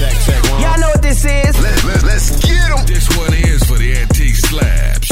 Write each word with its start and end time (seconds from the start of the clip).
Check, 0.00 0.16
check, 0.24 0.42
one. 0.50 0.62
Y'all 0.62 0.80
know 0.80 0.88
what 0.88 1.02
this 1.02 1.26
is. 1.26 1.60
Let, 1.60 1.84
let, 1.84 2.02
let's 2.04 2.30
get 2.40 2.68
them. 2.72 2.86
This 2.86 3.06
one 3.18 3.34
is 3.34 3.62
for 3.64 3.76
the 3.76 3.98
antique 3.98 4.34
slabs, 4.34 5.09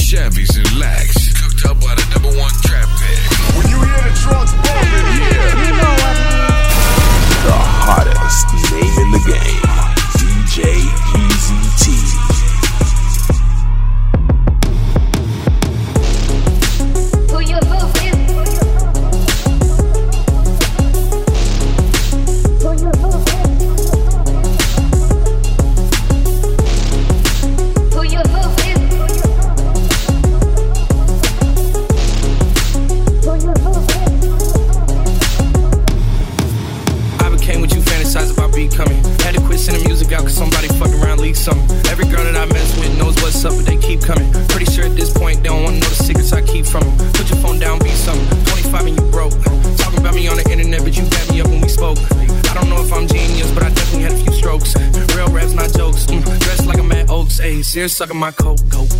sucking 57.99 58.17
my. 58.17 58.29
Daycare 58.31 58.98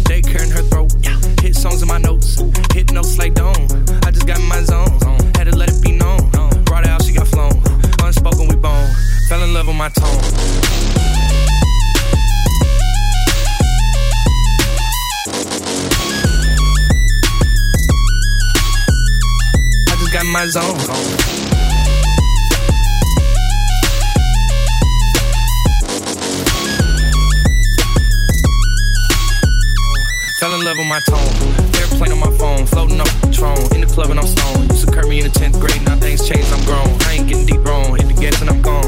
floating 32.69 33.01
up 33.01 33.09
the 33.21 33.33
throne. 33.33 33.61
In 33.75 33.81
the 33.81 33.91
club 33.91 34.11
and 34.11 34.21
I'm 34.21 34.27
stoned. 34.27 34.71
Used 34.71 34.87
to 34.87 34.93
curb 34.93 35.09
me 35.09 35.21
in 35.21 35.27
the 35.27 35.35
10th 35.35 35.59
grade, 35.61 35.83
now 35.85 35.97
things 35.97 36.27
changed, 36.27 36.53
I'm 36.53 36.63
grown. 36.65 36.89
I 37.09 37.19
ain't 37.19 37.29
getting 37.29 37.47
deep 37.47 37.65
wrong. 37.65 37.97
Hit 37.97 38.09
the 38.09 38.15
gas 38.15 38.41
and 38.41 38.51
I'm 38.51 38.63
gone. 38.63 38.87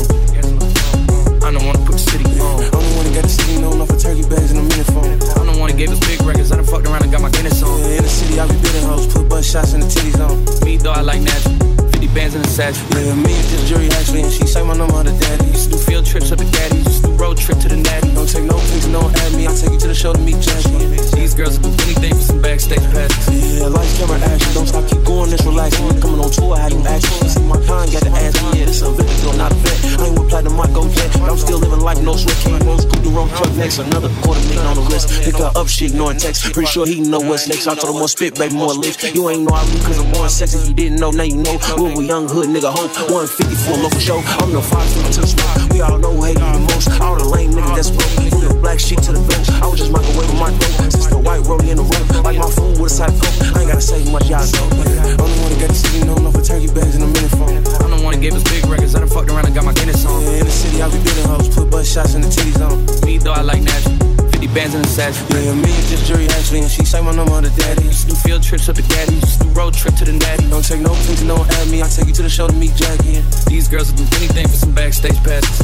I 1.42 1.50
don't 1.52 1.64
wanna 1.66 1.82
put 1.82 1.98
the 1.98 2.04
city 2.04 2.24
on. 2.38 2.62
I'm 2.62 2.70
the 2.70 2.94
one 2.94 3.04
that 3.06 3.14
got 3.14 3.24
the 3.24 3.34
city 3.34 3.60
known 3.60 3.80
off 3.80 3.88
for 3.88 3.98
turkey 3.98 4.22
bags 4.28 4.52
and 4.52 4.60
a 4.60 4.66
minute 4.70 4.86
phone. 4.94 5.18
I'm 5.40 5.46
the 5.50 5.56
one 5.58 5.70
that 5.70 5.78
gave 5.78 5.90
us 5.90 6.00
big 6.06 6.20
records. 6.22 6.52
I 6.52 6.56
done 6.56 6.64
fucked 6.64 6.86
around 6.86 7.02
and 7.02 7.12
got 7.12 7.22
my 7.22 7.30
Guinness 7.30 7.62
on. 7.62 7.80
Yeah, 7.80 7.98
in 7.98 8.04
the 8.04 8.08
city, 8.08 8.38
I 8.38 8.46
be 8.46 8.56
bidding 8.62 8.86
hoes, 8.86 9.06
put 9.10 9.28
butt 9.28 9.44
shots 9.44 9.74
in 9.74 9.80
the 9.80 9.86
titties 9.86 10.20
on. 10.20 10.38
Me 10.64 10.76
though, 10.76 10.92
I 10.92 11.00
like 11.00 11.22
natural. 11.22 11.79
50 12.00 12.14
bands 12.14 12.34
in 12.34 12.40
the 12.40 12.48
satchel. 12.48 12.80
Yeah, 12.96 13.12
me 13.12 13.36
and 13.36 13.44
this 13.52 13.68
jury 13.68 13.88
actually, 13.92 14.22
and 14.22 14.32
she 14.32 14.46
say 14.46 14.64
my 14.64 14.72
number 14.72 15.04
to 15.04 15.12
daddy. 15.12 15.44
Used 15.52 15.68
to 15.68 15.76
do 15.76 15.78
field 15.84 16.06
trips 16.06 16.32
up 16.32 16.38
to 16.38 16.48
Gaddy. 16.48 16.78
Used 16.78 17.04
to 17.04 17.12
do 17.12 17.14
road 17.20 17.36
trip 17.36 17.58
to 17.60 17.68
the 17.68 17.76
Natty. 17.76 18.08
Don't 18.16 18.24
take 18.24 18.44
no 18.44 18.56
pics, 18.56 18.88
don't 18.88 19.12
add 19.20 19.32
me. 19.36 19.44
I 19.44 19.52
take 19.52 19.76
you 19.76 19.80
to 19.84 19.88
the 19.88 19.94
show 19.94 20.12
to 20.16 20.20
meet 20.24 20.40
Jackie. 20.40 20.96
These 21.12 21.34
girls 21.34 21.60
will 21.60 21.76
do 21.76 21.84
anything 21.84 22.16
for 22.16 22.24
some 22.24 22.40
backstage 22.40 22.80
passes. 22.88 23.60
Yeah, 23.60 23.68
lights, 23.68 23.98
camera, 24.00 24.16
action. 24.16 24.48
Don't 24.56 24.64
stop, 24.66 24.88
keep 24.88 25.04
going, 25.04 25.28
let's 25.28 25.44
relax. 25.44 25.76
When 25.76 26.00
coming 26.00 26.24
on 26.24 26.32
tour, 26.32 26.56
how 26.56 26.72
you 26.72 26.80
action? 26.88 27.28
See 27.28 27.44
my 27.44 27.60
time, 27.68 27.92
got 27.92 28.02
to 28.08 28.12
ask 28.16 28.36
me. 28.48 28.64
Yeah, 28.64 28.72
this 28.72 28.80
a 28.80 28.88
victim, 28.96 29.20
girl, 29.20 29.36
not 29.36 29.52
a 29.52 29.58
vet. 29.60 30.00
I 30.00 30.08
ain't 30.08 30.16
with 30.16 30.28
platinum, 30.32 30.56
I 30.56 30.72
go 30.72 30.88
jet. 30.88 31.12
But 31.20 31.28
I'm 31.28 31.36
still 31.36 31.60
living 31.60 31.84
life, 31.84 32.00
no 32.00 32.16
sweat. 32.16 32.40
King 32.40 32.64
Rose, 32.64 32.88
scoop 32.88 33.04
the 33.04 33.12
wrong 33.12 33.28
truck 33.36 33.52
next. 33.60 33.76
Another 33.76 34.08
quarter 34.24 34.40
million 34.48 34.64
on 34.64 34.76
the 34.80 34.84
wrist. 34.88 35.12
Pick 35.20 35.36
her 35.36 35.52
up, 35.52 35.68
she 35.68 35.92
ignoring 35.92 36.16
text. 36.16 36.48
Pretty 36.56 36.72
sure 36.72 36.86
he 36.88 37.04
know 37.04 37.20
what's 37.20 37.44
next. 37.44 37.68
I 37.68 37.76
told 37.76 37.92
him 37.92 38.00
more 38.00 38.08
spit, 38.08 38.40
baby, 38.40 38.56
more 38.56 38.72
lift. 38.72 39.04
You 39.12 39.28
ain't 39.28 39.44
know 39.44 39.52
I 39.52 39.68
leave 39.68 39.84
cause 39.84 40.00
I'm 40.00 40.08
more 40.16 40.32
sexy. 40.32 40.72
You 40.72 40.74
didn't 40.74 41.00
know, 41.00 41.10
now 41.10 41.28
you 41.28 41.36
know. 41.36 41.60
When 41.90 41.98
we 41.98 42.06
young 42.06 42.28
hood, 42.30 42.46
nigga, 42.46 42.70
hope. 42.70 42.94
150 43.10 43.50
for 43.66 43.74
a 43.74 43.82
local 43.82 43.98
show. 43.98 44.22
I'm 44.38 44.54
the 44.54 44.62
five 44.62 44.86
to 45.10 45.20
the 45.20 45.26
spot. 45.26 45.58
We 45.74 45.82
all 45.82 45.98
know 45.98 46.14
who 46.14 46.22
hate 46.22 46.38
the 46.38 46.46
most. 46.70 46.86
All 47.02 47.18
the 47.18 47.26
lame 47.26 47.50
niggas 47.50 47.74
that's 47.74 47.90
broke. 47.90 48.30
From 48.30 48.46
the 48.46 48.54
black 48.62 48.78
sheep 48.78 49.02
to 49.02 49.10
the 49.10 49.18
bench. 49.26 49.50
I 49.58 49.66
was 49.66 49.82
just 49.82 49.90
microwaving 49.90 50.38
my 50.38 50.54
dope. 50.54 50.86
Since 50.86 51.10
the 51.10 51.18
white 51.18 51.42
rollie 51.50 51.74
in 51.74 51.82
the 51.82 51.86
room. 51.90 52.22
Like 52.22 52.38
my 52.38 52.46
food 52.46 52.78
with 52.78 52.94
a 52.94 53.10
side 53.10 53.10
coke. 53.18 53.58
I 53.58 53.66
ain't 53.66 53.74
gotta 53.74 53.82
say 53.82 54.06
much, 54.06 54.30
y'all 54.30 54.38
know. 54.38 54.70
I'm 54.70 55.18
the 55.18 55.38
one 55.42 55.50
that 55.50 55.66
got 55.66 55.70
the 55.74 55.80
city 55.82 56.06
known 56.06 56.30
off 56.30 56.38
for 56.38 56.46
turkey 56.46 56.70
bags 56.70 56.94
and 56.94 57.02
a 57.02 57.10
minute 57.10 57.34
phone. 57.34 57.58
I'm 57.58 57.90
the 57.90 57.98
one 58.06 58.14
that 58.14 58.22
gave 58.22 58.38
us 58.38 58.46
big 58.46 58.62
records. 58.70 58.94
I 58.94 59.02
done 59.02 59.10
fucked 59.10 59.34
around 59.34 59.50
and 59.50 59.54
got 59.58 59.66
my 59.66 59.74
Guinness 59.74 60.06
on. 60.06 60.22
Yeah, 60.30 60.38
in 60.38 60.46
the 60.46 60.54
city, 60.54 60.78
I 60.78 60.86
be 60.94 61.02
bidding 61.02 61.26
hoes. 61.26 61.50
Put 61.50 61.74
butt 61.74 61.90
shots 61.90 62.14
in 62.14 62.22
the 62.22 62.30
titties 62.30 62.62
on. 62.62 62.86
Me 63.02 63.18
though, 63.18 63.34
I 63.34 63.42
like 63.42 63.66
natural. 63.66 64.19
50 64.40 64.54
bands 64.54 64.74
in 64.74 64.80
the 64.80 64.88
satchel. 64.88 65.26
Yeah, 65.36 65.52
me 65.52 65.68
and 65.68 65.84
this 65.92 66.08
jury 66.08 66.26
actually, 66.28 66.60
and 66.60 66.70
she 66.70 66.82
say 66.82 67.02
my 67.02 67.14
number 67.14 67.42
to 67.42 67.50
daddy. 67.60 67.84
Used 67.84 68.08
to 68.08 68.14
do 68.14 68.14
field 68.14 68.42
trips 68.42 68.70
up 68.70 68.76
to 68.76 68.82
Gaddy. 68.82 69.16
Used 69.16 69.38
to 69.38 69.44
do 69.44 69.50
road 69.50 69.74
trip 69.74 69.94
to 69.96 70.04
the 70.06 70.12
Natty. 70.14 70.48
Don't 70.48 70.64
take 70.64 70.80
no 70.80 70.94
pics, 71.04 71.22
don't 71.22 71.46
add 71.46 71.68
me. 71.68 71.82
I 71.82 71.88
take 71.88 72.06
you 72.06 72.14
to 72.14 72.22
the 72.22 72.30
show 72.30 72.48
to 72.48 72.54
meet 72.54 72.74
Jackie. 72.74 73.20
These 73.48 73.68
girls 73.68 73.92
will 73.92 73.98
do 73.98 74.16
anything 74.16 74.48
for 74.48 74.56
some 74.56 74.72
backstage 74.72 75.22
passes. 75.22 75.60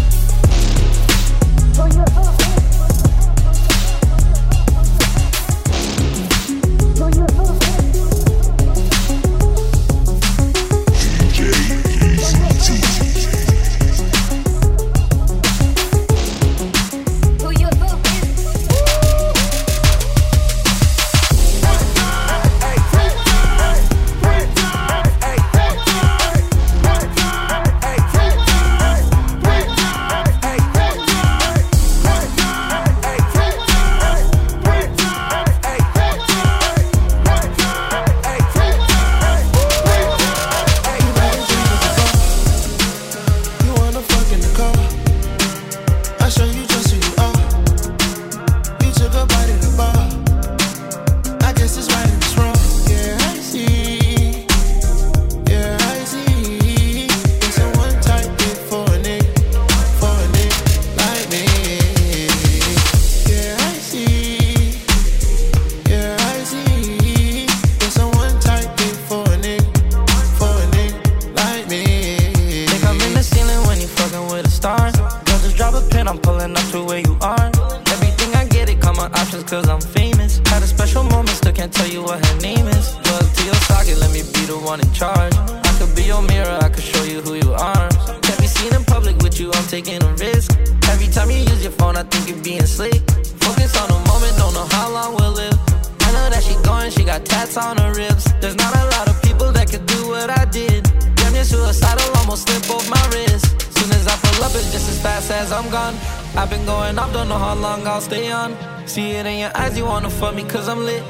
You 110.18 110.32
me 110.32 110.44
cause 110.44 110.68
I'm 110.68 110.84
lit. 110.84 111.02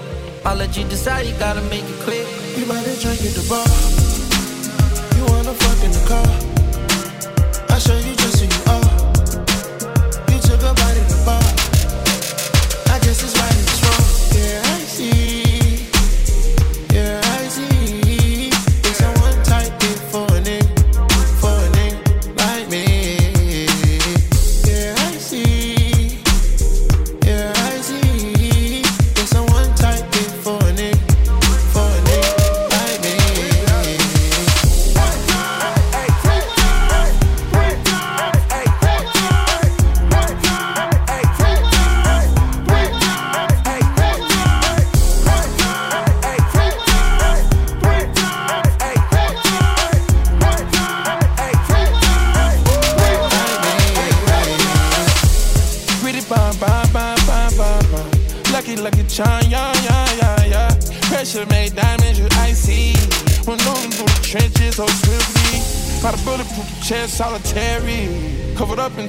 I'll 0.44 0.56
let 0.56 0.76
you 0.76 0.84
decide, 0.84 1.26
you 1.26 1.34
gotta 1.38 1.62
make 1.62 1.84
it 1.84 2.00
quick. 2.00 2.26
You 2.56 2.66
might 2.66 2.84
have 2.86 3.00
drink 3.00 3.20
at 3.20 3.34
the 3.34 3.46
bar. 3.48 3.66
You 5.16 5.24
wanna 5.32 5.54
fuck 5.54 5.84
in 5.84 5.92
the 5.92 6.04
car. 6.10 6.26
I 7.70 7.78
show 7.78 7.98
you 7.98 8.15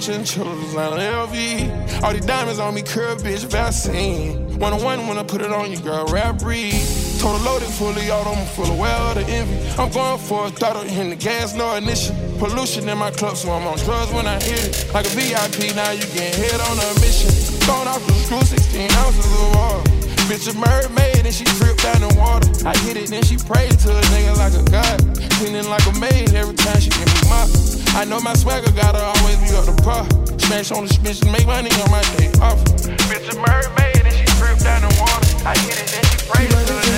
chinchillas, 0.07 0.73
like 0.73 0.91
LV. 0.91 2.01
All 2.01 2.13
these 2.13 2.25
diamonds 2.25 2.59
on 2.59 2.73
me, 2.73 2.81
curve, 2.81 3.19
bitch, 3.19 3.43
vaccine. 3.45 4.57
One 4.57 4.71
on 4.71 4.81
one 4.81 5.07
when 5.07 5.17
I 5.17 5.23
put 5.23 5.41
it 5.41 5.51
on 5.51 5.69
you, 5.69 5.79
girl, 5.79 6.05
rap 6.07 6.39
breed. 6.39 6.81
Total 7.19 7.41
loaded 7.41 7.67
fully, 7.67 8.09
all 8.09 8.25
I'm 8.25 8.45
full 8.47 8.71
of 8.71 8.79
well 8.79 9.13
the 9.15 9.25
envy. 9.27 9.57
I'm 9.77 9.91
going 9.91 10.19
for 10.19 10.47
a 10.47 10.49
throttle 10.49 10.83
in 10.83 11.09
the 11.09 11.15
gas, 11.17 11.55
no 11.55 11.75
ignition. 11.75 12.15
Pollution 12.39 12.87
in 12.87 12.97
my 12.97 13.11
club, 13.11 13.35
so 13.35 13.51
I'm 13.51 13.67
on 13.67 13.77
drugs 13.79 14.13
when 14.13 14.27
I 14.27 14.39
hit 14.39 14.63
it. 14.63 14.93
Like 14.93 15.05
a 15.07 15.09
VIP, 15.09 15.75
now 15.75 15.91
you 15.91 16.05
get 16.15 16.33
hit 16.35 16.59
on 16.69 16.77
a 16.79 16.89
mission. 17.03 17.31
Throwing 17.67 17.87
off 17.89 18.05
the 18.07 18.13
screw, 18.13 18.41
16 18.41 18.91
ounces 18.91 19.25
of 19.25 19.55
water. 19.55 19.91
Bitch 20.27 20.47
a 20.51 20.53
mermaid 20.59 21.25
and 21.25 21.33
she 21.33 21.45
dripped 21.59 21.83
down 21.83 22.01
the 22.01 22.13
water. 22.19 22.47
I 22.67 22.75
hit 22.79 22.97
it, 22.97 23.09
then 23.09 23.23
she 23.23 23.37
prayed 23.37 23.71
to 23.79 23.89
a 23.91 24.01
nigga 24.11 24.35
like 24.35 24.53
a 24.55 24.63
god. 24.71 25.16
Cleaning 25.37 25.69
like 25.69 25.85
a 25.85 25.93
maid 25.99 26.33
every 26.33 26.55
time 26.55 26.79
she 26.79 26.89
give 26.89 27.05
me 27.05 27.29
my. 27.29 27.45
I 27.93 28.05
know 28.05 28.19
my 28.19 28.33
swagger 28.33 28.71
gotta 28.71 28.97
always 28.97 29.37
be 29.37 29.55
up 29.55 29.65
to 29.65 29.83
par. 29.83 30.03
Smash 30.39 30.71
on 30.71 30.87
the 30.87 30.93
bitch 31.05 31.21
and 31.21 31.31
make 31.31 31.45
money 31.45 31.69
on 31.77 31.91
my 31.91 32.01
day 32.17 32.33
off. 32.41 32.57
Bitch 33.05 33.29
a 33.29 33.37
mermaid 33.37 34.01
and 34.01 34.15
she 34.15 34.25
dripped 34.41 34.63
down 34.63 34.81
in 34.81 34.89
water. 34.97 35.29
I 35.45 35.53
hit 35.59 35.77
it, 35.77 35.87
then 35.93 36.03
she 36.09 36.17
prayed 36.27 36.96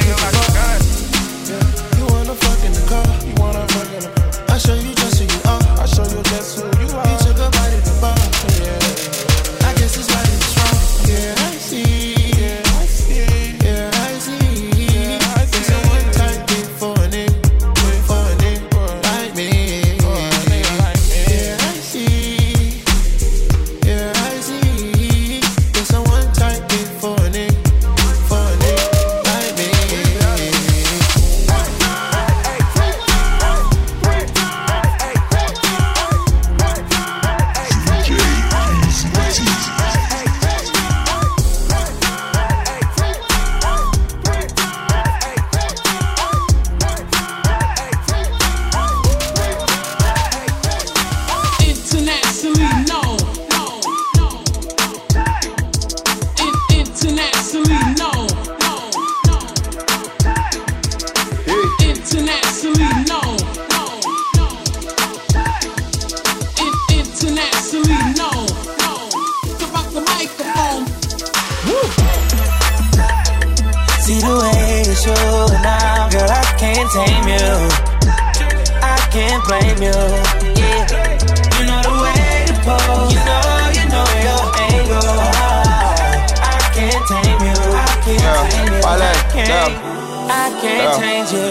you. 88.09 88.17
I 88.17 88.49
can't 88.49 88.51
tame 88.51 88.73
you. 88.73 88.81
Wale, 88.81 89.03
I 89.03 89.13
can't. 89.31 89.49
yeah. 89.49 89.85
I 90.31 90.49
can't 90.61 90.77
Yeah. 90.77 90.99
change 90.99 91.31
you. 91.31 91.49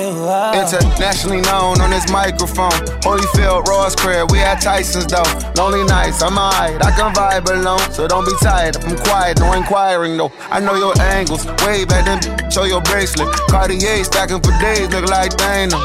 Internationally 0.55 1.41
known 1.41 1.81
on 1.81 1.91
this 1.91 2.09
microphone. 2.13 2.71
Holyfield, 3.03 3.67
Ross 3.67 3.97
Crab, 3.97 4.31
we 4.31 4.39
at 4.39 4.61
Tyson's 4.61 5.07
though. 5.07 5.25
Lonely 5.57 5.83
nights, 5.85 6.23
I'm 6.23 6.39
alright, 6.39 6.79
I 6.85 6.91
can 6.93 7.13
vibe 7.13 7.51
alone. 7.51 7.81
So 7.93 8.07
don't 8.07 8.25
be 8.25 8.33
tired, 8.41 8.77
I'm 8.85 8.97
quiet, 8.99 9.41
no 9.41 9.53
inquiring 9.55 10.17
though. 10.17 10.31
I 10.51 10.61
know 10.61 10.75
your 10.75 10.95
angles, 11.01 11.45
way 11.67 11.85
back 11.85 12.05
then, 12.07 12.51
show 12.51 12.65
your 12.65 12.81
bracelet. 12.83 13.29
Cartier 13.51 14.05
stacking 14.05 14.41
for 14.41 14.53
days, 14.61 14.89
look 14.91 15.11
like 15.11 15.33
Thanos. 15.33 15.85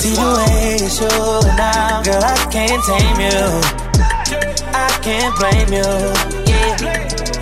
See 0.00 0.16
the 0.16 0.24
way 0.32 0.80
you 0.80 0.88
show 0.88 1.40
now, 1.60 2.00
girl, 2.00 2.24
I 2.24 2.32
can't 2.48 2.80
tame 2.88 3.20
you. 3.20 3.40
I 4.72 4.88
can't 5.04 5.34
blame 5.36 5.68
you. 5.76 5.84
Yeah, 6.48 6.80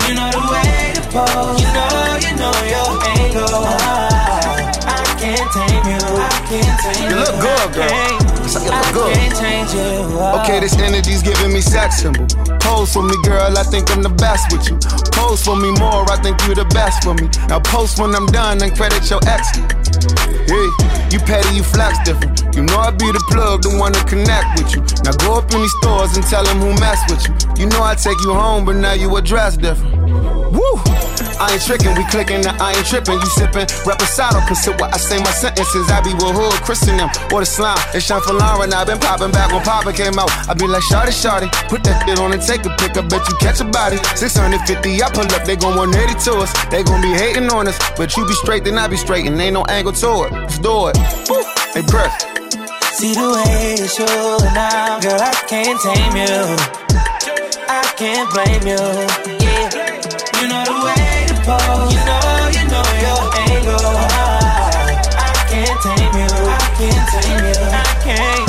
you 0.03 0.11
know 0.19 0.27
the 0.27 0.43
way 0.51 0.91
to 0.91 1.01
pose. 1.07 1.55
You 1.63 1.71
know, 1.71 2.19
you 2.19 2.35
know 2.35 2.51
your 2.67 2.91
angle. 3.15 3.63
Ah, 3.63 4.75
I 4.91 5.07
can't 5.15 5.47
tame 5.55 5.87
you. 5.87 6.03
I 6.03 6.35
can't 6.51 6.75
tame 6.83 7.07
You 7.07 7.15
you. 7.15 7.23
look 7.23 7.39
good, 7.39 7.67
girl. 7.79 7.87
I 7.87 8.19
You 8.59 8.71
look 8.75 8.91
good. 8.91 9.15
you. 9.71 10.19
Oh. 10.19 10.41
Okay, 10.43 10.59
this 10.59 10.75
ah. 10.75 10.83
energy's 10.83 11.23
giving 11.23 11.53
me 11.53 11.61
sex 11.61 12.01
symbol. 12.01 12.27
Pose 12.59 12.91
for 12.91 13.03
me, 13.03 13.15
girl, 13.23 13.57
I 13.57 13.63
think 13.63 13.89
I'm 13.91 14.03
the 14.03 14.09
best 14.09 14.51
with 14.51 14.67
you. 14.67 14.75
Pose 15.15 15.41
for 15.41 15.55
me 15.55 15.71
more, 15.79 16.03
I 16.11 16.19
think 16.21 16.35
you 16.45 16.55
the 16.55 16.65
best 16.75 17.03
for 17.05 17.13
me. 17.13 17.29
Now 17.47 17.59
post 17.61 17.99
when 18.01 18.13
I'm 18.13 18.25
done 18.27 18.61
and 18.61 18.75
credit 18.75 19.09
your 19.09 19.21
ex. 19.31 19.55
Hey, 20.49 20.67
you 21.11 21.19
petty, 21.19 21.55
you 21.55 21.63
flex 21.63 21.97
different. 22.05 22.43
You 22.55 22.63
know 22.63 22.77
I 22.77 22.91
be 22.91 23.11
the 23.11 23.23
plug, 23.29 23.63
the 23.63 23.77
one 23.77 23.93
to 23.93 24.03
connect 24.05 24.59
with 24.59 24.75
you. 24.75 24.81
Now 25.03 25.13
go 25.25 25.37
up 25.37 25.51
in 25.53 25.61
these 25.61 25.73
stores 25.81 26.15
and 26.15 26.25
tell 26.25 26.43
them 26.43 26.59
who 26.59 26.73
mess 26.79 26.99
with 27.09 27.27
you. 27.27 27.65
You 27.65 27.69
know 27.69 27.83
I 27.83 27.95
take 27.95 28.19
you 28.21 28.33
home, 28.33 28.65
but 28.65 28.75
now 28.75 28.93
you 28.93 29.15
address 29.15 29.57
different. 29.57 30.38
Woo! 30.51 30.75
I 31.39 31.55
ain't 31.55 31.63
tricking, 31.63 31.95
we 31.95 32.03
clicking, 32.11 32.41
now 32.41 32.57
I 32.59 32.75
ain't 32.75 32.85
tripping. 32.85 33.15
You 33.15 33.29
sipping, 33.37 33.67
reposado, 33.87 34.43
consider 34.45 34.75
what 34.77 34.93
I 34.93 34.97
say 34.97 35.17
my 35.23 35.31
sentences. 35.31 35.89
I 35.89 36.01
be 36.01 36.13
with 36.13 36.35
hood, 36.35 36.59
Christian 36.67 36.97
them, 36.97 37.09
or 37.31 37.39
the 37.39 37.45
slime. 37.45 37.79
It's 37.93 38.05
Sean 38.05 38.21
for 38.21 38.33
Lauren, 38.33 38.73
i 38.73 38.83
been 38.83 38.99
popping 38.99 39.31
back 39.31 39.51
when 39.51 39.63
Papa 39.63 39.93
came 39.93 40.19
out. 40.19 40.29
I 40.49 40.53
be 40.53 40.67
like, 40.67 40.83
Shorty, 40.83 41.11
Shorty, 41.11 41.47
put 41.71 41.83
that 41.85 42.03
shit 42.03 42.19
on 42.19 42.33
and 42.33 42.41
take 42.41 42.65
a 42.65 42.71
pic. 42.75 42.97
I 42.97 43.01
bet 43.07 43.23
you 43.29 43.35
catch 43.39 43.61
a 43.61 43.65
body. 43.65 43.97
650, 44.19 45.01
I 45.01 45.09
pull 45.09 45.29
up, 45.31 45.45
they 45.45 45.55
gon' 45.55 45.77
180 45.77 46.19
to 46.27 46.43
us. 46.43 46.51
They 46.67 46.83
gon' 46.83 47.01
be 47.01 47.13
hating 47.15 47.47
on 47.49 47.67
us, 47.67 47.77
but 47.95 48.15
you 48.17 48.27
be 48.27 48.33
straight, 48.33 48.65
then 48.65 48.77
I 48.77 48.87
be 48.87 48.97
straight, 48.97 49.25
and 49.25 49.39
ain't 49.39 49.53
no 49.53 49.63
angle 49.71 49.93
to 49.93 50.27
it. 50.27 50.31
Let's 50.33 50.59
do 50.59 50.91
it. 50.91 50.97
Woo! 51.29 51.43
Hey. 51.71 51.85
See 52.99 53.13
the 53.13 53.31
way 53.31 53.79
you 53.79 53.87
show 53.87 54.37
now, 54.51 54.99
girl, 54.99 55.21
I 55.21 55.31
can't 55.47 55.79
tame 55.79 56.19
you. 56.19 56.89
I 57.71 57.85
can't 57.95 58.27
blame 58.33 58.67
you. 58.67 59.38
The 60.69 60.75
way 60.85 61.25
to 61.29 61.35
pose. 61.49 61.93
You 61.93 62.01
know, 62.05 62.21
you 62.53 62.63
know 62.69 62.85
your 63.01 63.21
angle. 63.49 63.89
I 63.89 65.45
can't 65.49 65.81
tame 65.81 66.13
you. 66.13 66.29
I 66.45 66.61
can't 66.77 67.09
tame 67.09 67.45
you. 67.47 67.57
I 67.73 67.85
can't. 68.03 68.48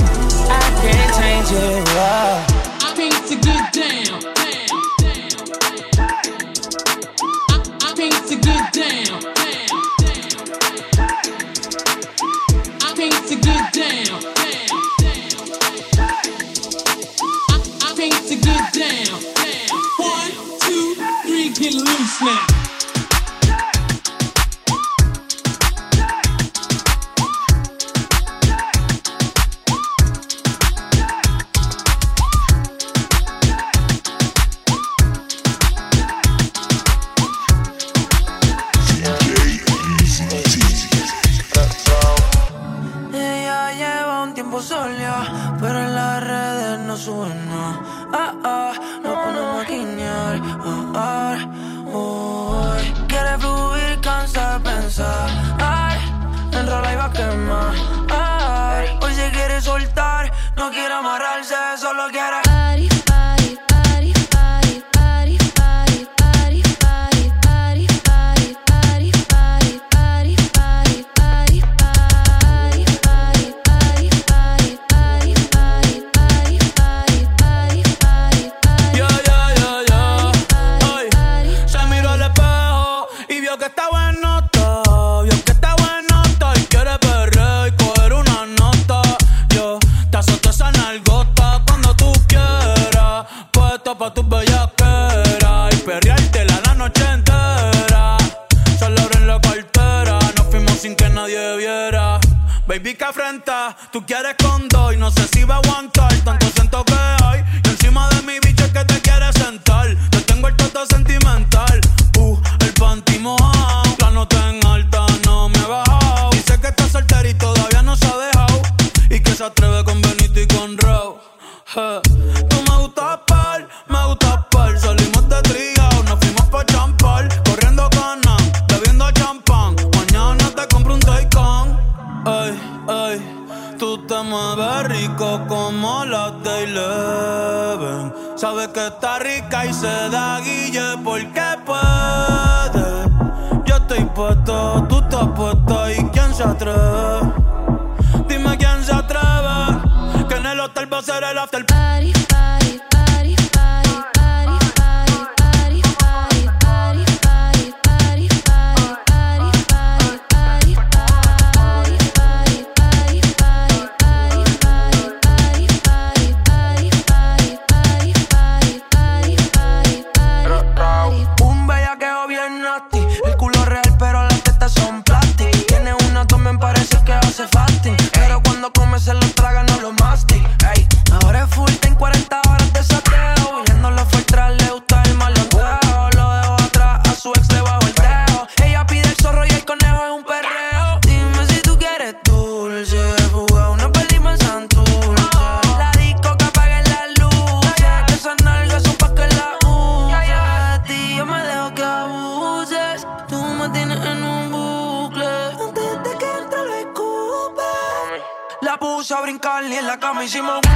Me 210.13 210.27
de 210.27 210.70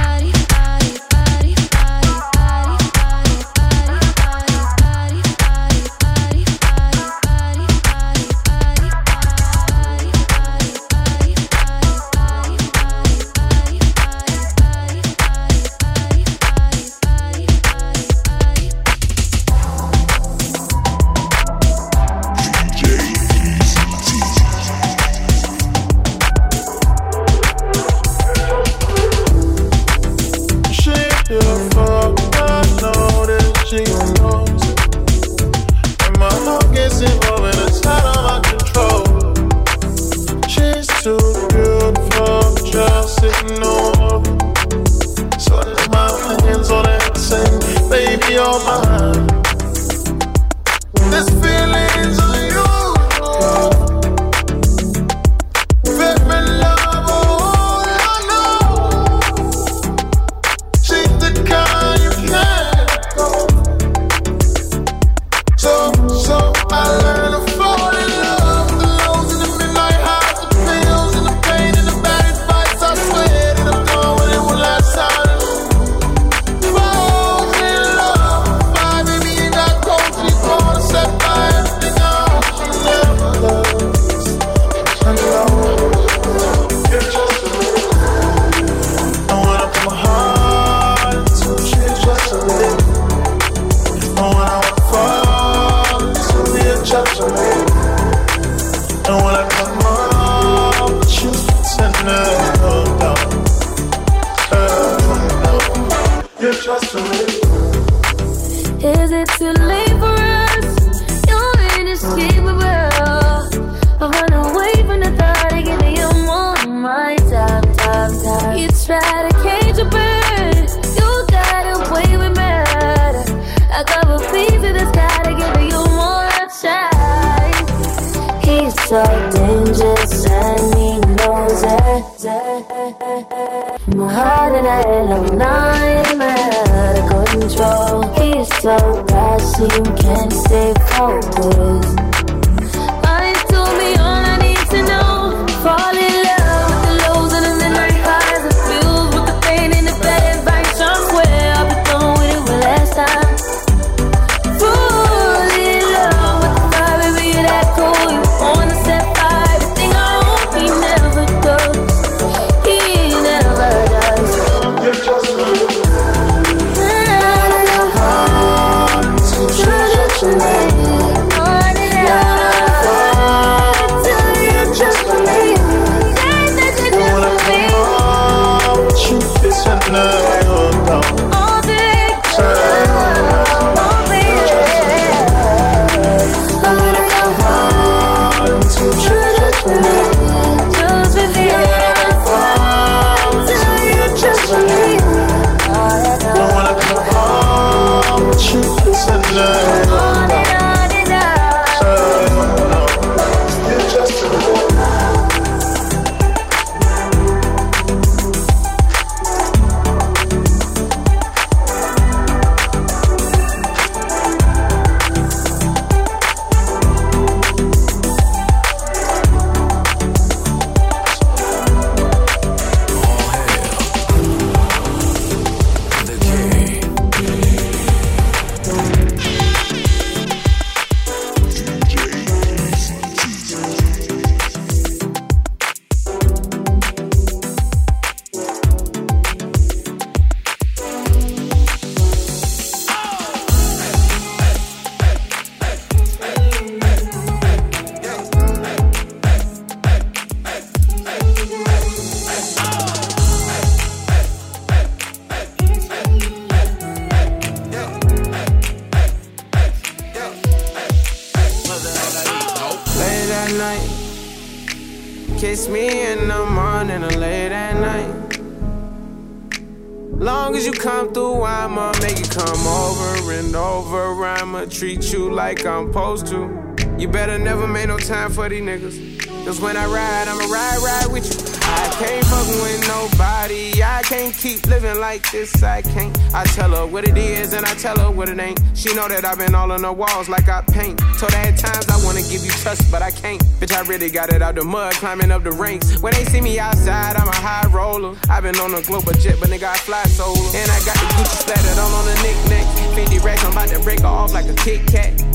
treat 274.79 275.13
you 275.13 275.31
like 275.31 275.65
I'm 275.65 275.87
supposed 275.87 276.27
to. 276.27 276.75
You 276.97 277.07
better 277.07 277.39
never 277.39 277.65
make 277.65 277.87
no 277.87 277.97
time 277.97 278.29
for 278.29 278.49
these 278.49 278.61
niggas. 278.61 279.25
Cause 279.45 279.61
when 279.61 279.77
I 279.77 279.85
ride, 279.85 280.27
I'ma 280.27 280.51
ride, 280.51 280.79
ride 280.83 281.13
with 281.13 281.49
you. 281.49 281.54
I 281.75 281.87
can't 281.99 282.25
fuck 282.25 282.47
with 282.63 282.87
nobody. 282.87 283.83
I 283.83 284.01
can't 284.03 284.33
keep 284.33 284.65
living 284.67 284.99
like 284.99 285.29
this. 285.31 285.61
I 285.61 285.81
can't. 285.81 286.17
I 286.33 286.43
tell 286.45 286.71
her 286.71 286.87
what 286.87 287.07
it 287.07 287.17
is 287.17 287.53
and 287.53 287.65
I 287.65 287.73
tell 287.75 287.97
her 287.99 288.11
what 288.11 288.29
it 288.29 288.39
ain't. 288.39 288.59
She 288.73 288.93
know 288.95 289.07
that 289.07 289.25
I've 289.25 289.37
been 289.37 289.53
all 289.53 289.71
on 289.71 289.81
the 289.81 289.91
walls 289.91 290.29
like 290.29 290.47
I 290.49 290.61
paint. 290.61 290.99
Told 291.19 291.33
her 291.33 291.39
at 291.39 291.57
times 291.57 291.87
I 291.89 291.97
wanna 292.05 292.21
give 292.21 292.43
you 292.43 292.51
trust, 292.51 292.89
but 292.91 293.01
I 293.01 293.11
can't. 293.11 293.41
Bitch, 293.59 293.75
I 293.75 293.81
really 293.87 294.09
got 294.09 294.33
it 294.33 294.41
out 294.41 294.55
the 294.55 294.63
mud, 294.63 294.93
climbing 294.93 295.31
up 295.31 295.43
the 295.43 295.51
ranks. 295.51 295.99
When 296.01 296.13
they 296.13 296.25
see 296.25 296.41
me 296.41 296.59
outside, 296.59 297.15
I'm 297.15 297.27
a 297.27 297.35
high 297.35 297.67
roller. 297.69 298.17
I've 298.29 298.43
been 298.43 298.57
on 298.57 298.73
a 298.73 298.81
global 298.81 299.13
jet, 299.13 299.35
but 299.39 299.49
nigga, 299.49 299.67
I 299.67 299.77
fly 299.77 300.03
solo. 300.03 300.39
And 300.55 300.69
I 300.71 300.79
got 300.85 300.95
the 300.95 301.07
Gucci 301.15 301.37
splattered 301.43 301.77
all 301.77 301.93
on 301.95 302.05
the 302.05 302.15
knickknack. 302.23 302.95
50 302.95 303.19
racks, 303.19 303.43
I'm 303.43 303.51
about 303.51 303.69
to 303.69 303.79
break 303.79 304.01
her 304.01 304.07
off 304.07 304.33
like 304.33 304.45
a 304.45 304.55
Kit 304.55 304.85
Kat. 304.87 305.34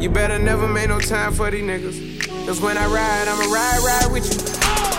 You 0.00 0.08
better 0.08 0.38
never 0.38 0.66
make 0.66 0.88
no 0.88 0.98
time 0.98 1.34
for 1.34 1.50
these 1.50 1.62
niggas. 1.62 2.46
Cause 2.46 2.58
when 2.58 2.78
I 2.78 2.86
ride, 2.86 3.28
I'ma 3.28 3.52
ride, 3.52 3.80
ride 3.84 4.10
with 4.10 4.24
you. 4.32 4.89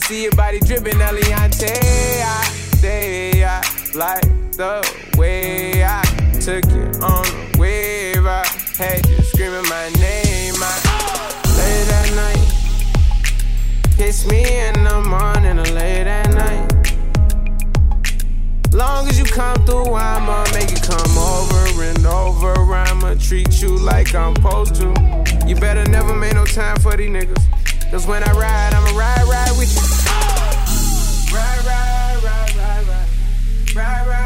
To 0.00 0.06
see 0.06 0.22
your 0.24 0.32
body 0.32 0.60
dripping, 0.60 0.94
Eliante. 0.94 2.22
I 2.22 2.44
say 2.76 3.44
I 3.44 3.60
like 3.94 4.22
the 4.52 4.82
way 5.18 5.84
I 5.84 6.02
took 6.40 6.64
it 6.64 7.02
on 7.02 7.24
the 7.24 7.56
wave. 7.58 8.24
I 8.24 8.46
had 8.76 9.06
you 9.08 9.22
screaming 9.22 9.68
my 9.68 9.88
name. 9.98 10.54
I 10.56 10.74
late 11.58 11.88
at 12.00 12.14
night. 12.14 12.48
Kiss 13.96 14.26
me 14.26 14.42
in 14.68 14.84
the 14.84 15.00
morning 15.00 15.58
or 15.58 15.72
late 15.74 16.06
at 16.06 16.30
night. 16.34 16.68
Long 18.72 19.08
as 19.08 19.18
you 19.18 19.24
come 19.24 19.56
through, 19.66 19.94
I'ma 19.94 20.44
make 20.54 20.70
you 20.70 20.78
come 20.78 21.18
over 21.18 21.82
and 21.82 22.06
over. 22.06 22.74
I'ma 22.74 23.14
treat 23.14 23.60
you 23.60 23.76
like 23.76 24.14
I'm 24.14 24.36
supposed 24.36 24.76
to. 24.76 24.94
You 25.46 25.56
better 25.56 25.84
never 25.90 26.14
make 26.14 26.34
no 26.34 26.44
time 26.44 26.76
for 26.76 26.96
these 26.96 27.10
niggas. 27.10 27.49
Cause 27.90 28.06
when 28.06 28.22
I 28.22 28.30
ride, 28.30 28.72
I'ma 28.72 28.96
ride, 28.96 29.26
ride 29.28 29.58
with 29.58 29.74
you. 29.74 29.82
Ride, 31.34 31.64
ride, 31.66 32.22
ride, 32.22 32.54
ride, 32.54 32.86
ride. 32.86 33.08
Ride, 33.74 34.06
ride, 34.06 34.19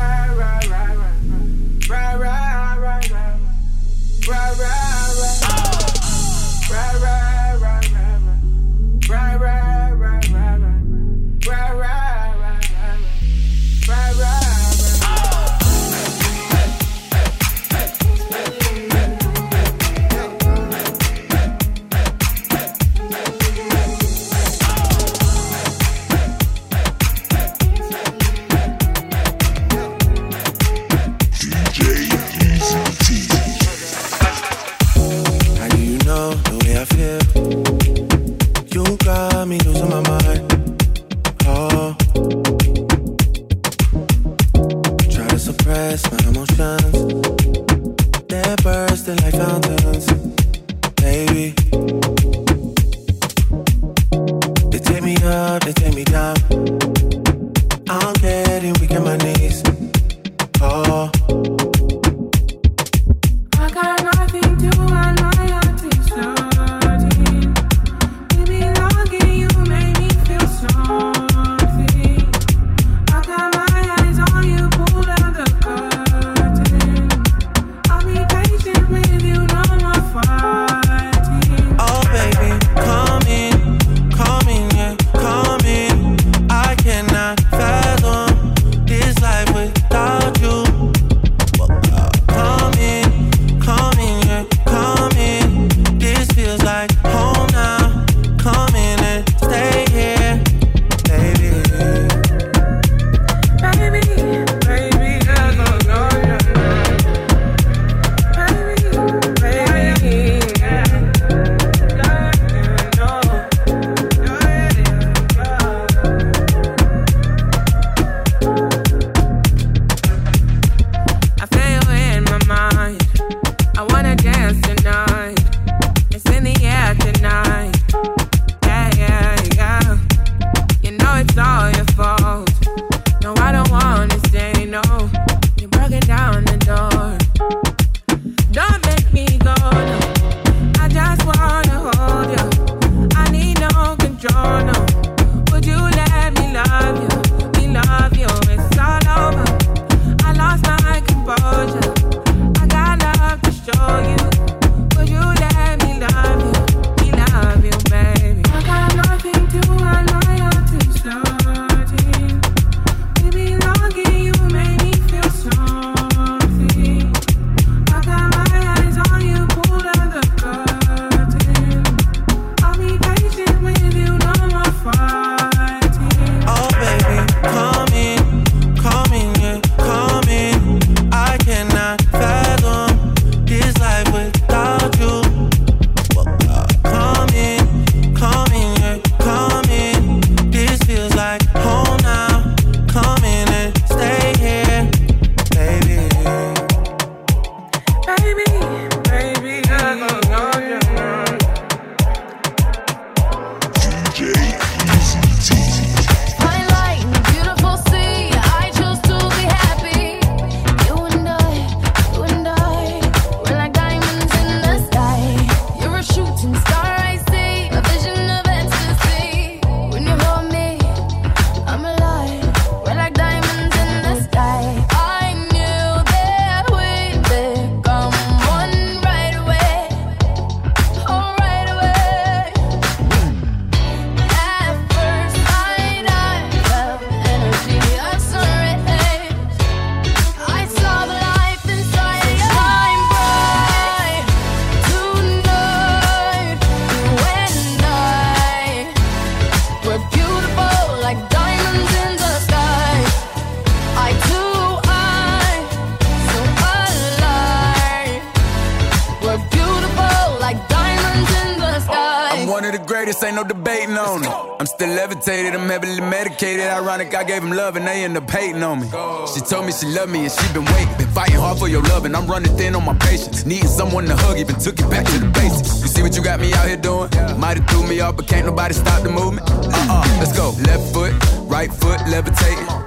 on 268.75 268.81
me. 268.81 268.89
She 269.33 269.41
told 269.41 269.67
me 269.67 269.73
she 269.73 269.87
loved 269.87 270.13
me 270.13 270.21
and 270.21 270.33
she 270.33 270.53
been 270.53 270.65
waiting. 270.65 270.97
Been 270.99 271.09
fighting 271.09 271.37
hard 271.37 271.59
for 271.59 271.69
your 271.69 271.83
love 271.83 272.05
and 272.05 272.17
I'm 272.17 272.27
running 272.27 272.55
thin 272.57 272.75
on 272.75 272.85
my 272.85 272.95
patience. 272.95 273.47
Needing 273.47 273.69
someone 273.69 274.05
to 274.07 274.17
hug, 274.17 274.39
even 274.39 274.57
took 274.57 274.79
it 274.79 274.91
back 274.91 275.07
to 275.07 275.19
the 275.19 275.27
basics. 275.27 275.83
You 275.83 275.89
see 275.89 276.03
what 276.03 276.17
you 276.17 276.23
got 276.23 276.41
me 276.41 276.53
out 276.53 276.67
here 276.67 276.77
doing? 276.77 277.11
Might 277.39 277.59
have 277.59 277.69
threw 277.69 277.87
me 277.87 278.01
off, 278.01 278.17
but 278.17 278.27
can't 278.27 278.47
nobody 278.47 278.75
stop 278.75 279.03
the 279.03 279.11
movement. 279.11 279.49
Uh 279.51 279.87
uh, 279.91 280.17
let's 280.19 280.37
go. 280.37 280.51
Left 280.67 280.93
foot, 280.93 281.13
right 281.49 281.73
foot, 281.73 282.01
levitating. 282.09 282.84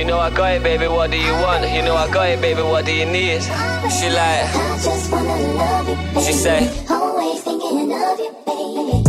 You 0.00 0.06
know 0.06 0.18
I 0.18 0.30
got 0.30 0.54
it, 0.54 0.62
baby. 0.62 0.86
What 0.86 1.10
do 1.10 1.18
you 1.18 1.32
want? 1.34 1.70
You 1.70 1.82
know 1.82 1.94
I 1.94 2.10
got 2.10 2.30
it, 2.30 2.40
baby. 2.40 2.62
What 2.62 2.86
do 2.86 2.92
you 2.94 3.04
need? 3.04 3.42
She 3.42 4.08
like, 4.08 4.48
I 4.48 4.80
just 4.82 5.12
wanna 5.12 5.36
love 5.52 5.88
you, 5.90 5.94
baby. 5.94 6.20
she 6.24 6.32
say, 6.32 6.86
Always 6.88 7.42
thinking 7.42 7.92
of 7.92 8.18
you, 8.18 8.32
baby. 8.46 9.04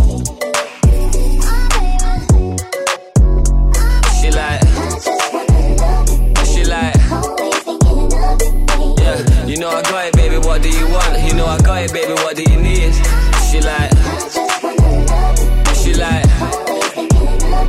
she 4.19 4.31
like, 4.35 4.61
she 6.51 6.65
like. 6.65 6.95
Yeah, 8.99 9.45
you 9.45 9.57
know 9.59 9.69
I 9.69 9.81
got 9.83 10.07
it, 10.07 10.13
baby. 10.17 10.39
What 10.39 10.61
do 10.61 10.69
you 10.69 10.87
want? 10.89 11.23
You 11.23 11.33
know 11.35 11.45
I 11.45 11.57
got 11.59 11.83
it, 11.83 11.93
baby. 11.93 12.11
What 12.15 12.35
do 12.35 12.43
you 12.43 12.59
need? 12.59 12.93
She 13.49 13.61
like, 13.61 13.91
she 15.73 15.93
like. 15.93 16.25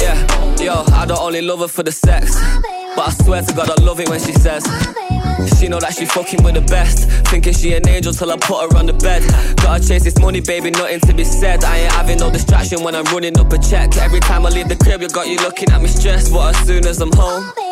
Yeah, 0.02 0.18
yo, 0.58 0.82
I 0.92 1.04
don't 1.06 1.20
only 1.20 1.40
love 1.40 1.60
her 1.60 1.68
for 1.68 1.84
the 1.84 1.92
sex, 1.92 2.36
but 2.96 3.08
I 3.08 3.10
swear 3.10 3.42
to 3.42 3.54
God 3.54 3.70
I 3.70 3.82
love 3.82 4.00
it 4.00 4.08
when 4.08 4.20
she 4.20 4.32
says. 4.32 4.64
She 5.58 5.68
know 5.68 5.80
that 5.80 5.94
she 5.94 6.06
fucking 6.06 6.42
with 6.42 6.54
the 6.54 6.60
best. 6.60 7.08
Thinking 7.28 7.52
she 7.52 7.74
an 7.74 7.88
angel 7.88 8.12
till 8.12 8.30
I 8.30 8.36
put 8.36 8.70
her 8.70 8.78
on 8.78 8.86
the 8.86 8.92
bed. 8.92 9.22
Gotta 9.56 9.86
chase 9.86 10.04
this 10.04 10.18
money, 10.18 10.40
baby, 10.40 10.70
nothing 10.70 11.00
to 11.00 11.14
be 11.14 11.24
said. 11.24 11.64
I 11.64 11.78
ain't 11.78 11.92
having 11.92 12.18
no 12.18 12.30
distraction 12.30 12.82
when 12.82 12.94
I'm 12.94 13.04
running 13.06 13.38
up 13.38 13.52
a 13.52 13.58
check. 13.58 13.96
Every 13.96 14.20
time 14.20 14.46
I 14.46 14.50
leave 14.50 14.68
the 14.68 14.76
crib, 14.76 15.00
you 15.02 15.08
got 15.08 15.28
you 15.28 15.36
looking 15.36 15.70
at 15.70 15.80
me 15.80 15.88
stressed. 15.88 16.32
But 16.32 16.54
as 16.54 16.66
soon 16.66 16.86
as 16.86 17.00
I'm 17.00 17.12
home. 17.12 17.71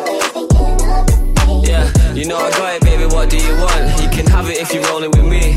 Yeah, 2.21 2.27
you 2.27 2.33
know 2.33 2.37
I 2.37 2.51
got 2.51 2.75
it, 2.75 2.81
baby. 2.83 3.05
What 3.05 3.29
do 3.29 3.37
you 3.37 3.55
want? 3.55 4.01
You 4.01 4.09
can 4.09 4.27
have 4.27 4.47
it 4.47 4.57
if 4.57 4.73
you're 4.73 4.83
rolling 4.83 5.09
with 5.11 5.25
me. 5.25 5.53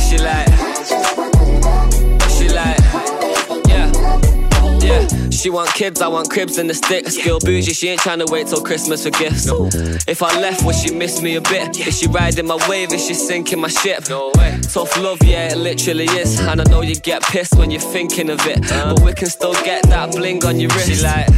She 0.00 0.18
like, 0.18 0.48
she 2.28 2.48
like, 2.48 2.78
yeah, 3.68 3.92
yeah. 4.80 5.06
She 5.30 5.50
want 5.50 5.72
kids, 5.72 6.02
I 6.02 6.08
want 6.08 6.28
cribs 6.28 6.58
and 6.58 6.68
the 6.68 6.74
sticks. 6.74 7.14
Skill 7.14 7.38
bougie, 7.38 7.72
she 7.72 7.88
ain't 7.88 8.00
trying 8.00 8.18
to 8.18 8.26
wait 8.28 8.48
till 8.48 8.60
Christmas 8.60 9.04
for 9.04 9.10
gifts. 9.10 9.46
If 10.08 10.22
I 10.22 10.40
left, 10.40 10.64
would 10.64 10.74
she 10.74 10.92
miss 10.92 11.22
me 11.22 11.36
a 11.36 11.40
bit? 11.40 11.78
Is 11.86 11.98
she 12.00 12.08
riding 12.08 12.46
my 12.46 12.58
wave? 12.68 12.92
Is 12.92 13.06
she 13.06 13.14
sinking 13.14 13.60
my 13.60 13.68
ship? 13.68 14.08
No 14.08 14.32
way. 14.34 14.58
Tough 14.62 14.96
love, 14.96 15.22
yeah, 15.22 15.52
it 15.52 15.58
literally 15.58 16.06
is. 16.06 16.40
And 16.40 16.60
I 16.60 16.64
know 16.64 16.82
you 16.82 16.96
get 16.96 17.22
pissed 17.22 17.54
when 17.56 17.70
you're 17.70 17.80
thinking 17.80 18.30
of 18.30 18.44
it, 18.46 18.58
uh-huh. 18.58 18.94
but 18.94 19.04
we 19.04 19.12
can 19.12 19.28
still 19.28 19.54
get 19.62 19.84
that 19.84 20.10
bling 20.10 20.44
on 20.44 20.58
your 20.58 20.70
wrist. 20.70 20.88
She 20.88 21.02
like. 21.02 21.28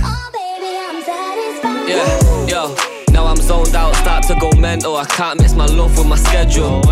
Yeah, 1.87 2.47
yo. 2.47 3.02
Now 3.13 3.27
I'm 3.27 3.37
zoned 3.37 3.75
out, 3.75 3.95
start 3.97 4.25
to 4.25 4.35
go 4.41 4.51
mental. 4.59 4.97
I 4.97 5.05
can't 5.05 5.41
miss 5.41 5.55
my 5.55 5.67
love 5.67 5.97
with 5.99 6.07
my 6.07 6.17
schedule. 6.17 6.83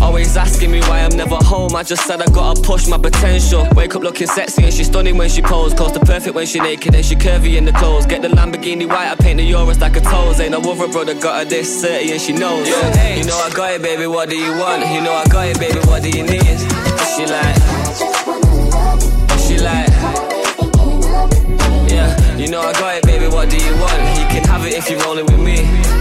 Always 0.00 0.36
asking 0.36 0.70
me 0.70 0.80
why 0.82 1.00
I'm 1.00 1.16
never 1.16 1.36
home. 1.36 1.74
I 1.76 1.82
just 1.82 2.06
said 2.06 2.20
I 2.22 2.26
gotta 2.26 2.60
push 2.62 2.86
my 2.86 2.98
potential. 2.98 3.66
Wake 3.74 3.94
up 3.94 4.02
looking 4.02 4.26
sexy 4.26 4.64
and 4.64 4.72
she's 4.72 4.86
stunning 4.86 5.16
when 5.16 5.28
she 5.28 5.42
pose. 5.42 5.74
Close 5.74 5.92
to 5.92 6.00
perfect 6.00 6.34
when 6.34 6.46
she 6.46 6.60
naked 6.60 6.94
and 6.94 7.04
she 7.04 7.14
curvy 7.14 7.56
in 7.56 7.64
the 7.64 7.72
clothes. 7.72 8.06
Get 8.06 8.22
the 8.22 8.28
Lamborghini 8.28 8.88
white, 8.88 9.10
I 9.10 9.14
paint 9.16 9.38
the 9.38 9.50
Euros 9.50 9.80
like 9.80 9.96
a 9.96 10.00
toes. 10.00 10.40
Ain't 10.40 10.52
no 10.52 10.60
other 10.60 10.88
brother 10.88 11.14
got 11.14 11.38
her 11.38 11.44
this 11.44 11.82
30 11.82 12.12
and 12.12 12.20
she 12.20 12.32
knows. 12.32 12.68
Yeah, 12.68 13.16
you 13.16 13.24
know 13.24 13.36
I 13.36 13.50
got 13.50 13.72
it, 13.72 13.82
baby. 13.82 14.06
What 14.06 14.30
do 14.30 14.36
you 14.36 14.52
want? 14.56 14.86
You 14.88 15.00
know 15.02 15.12
I 15.12 15.24
got 15.26 15.46
it, 15.46 15.58
baby. 15.58 15.80
What 15.86 16.02
do 16.02 16.10
you 16.10 16.22
need? 16.24 16.58
She 17.14 17.26
like, 17.26 17.56
she 19.44 19.58
like. 19.58 19.88
Yeah, 21.90 22.36
you 22.36 22.48
know 22.48 22.60
I 22.60 22.72
got 22.72 22.96
it, 22.96 23.04
baby. 23.04 23.26
What 23.26 23.50
do 23.50 23.56
you 23.56 23.72
want? 23.76 24.17
Have 24.58 24.66
it 24.66 24.74
if 24.74 24.90
you're 24.90 24.98
rolling 25.04 25.24
with 25.26 25.38
me. 25.38 25.97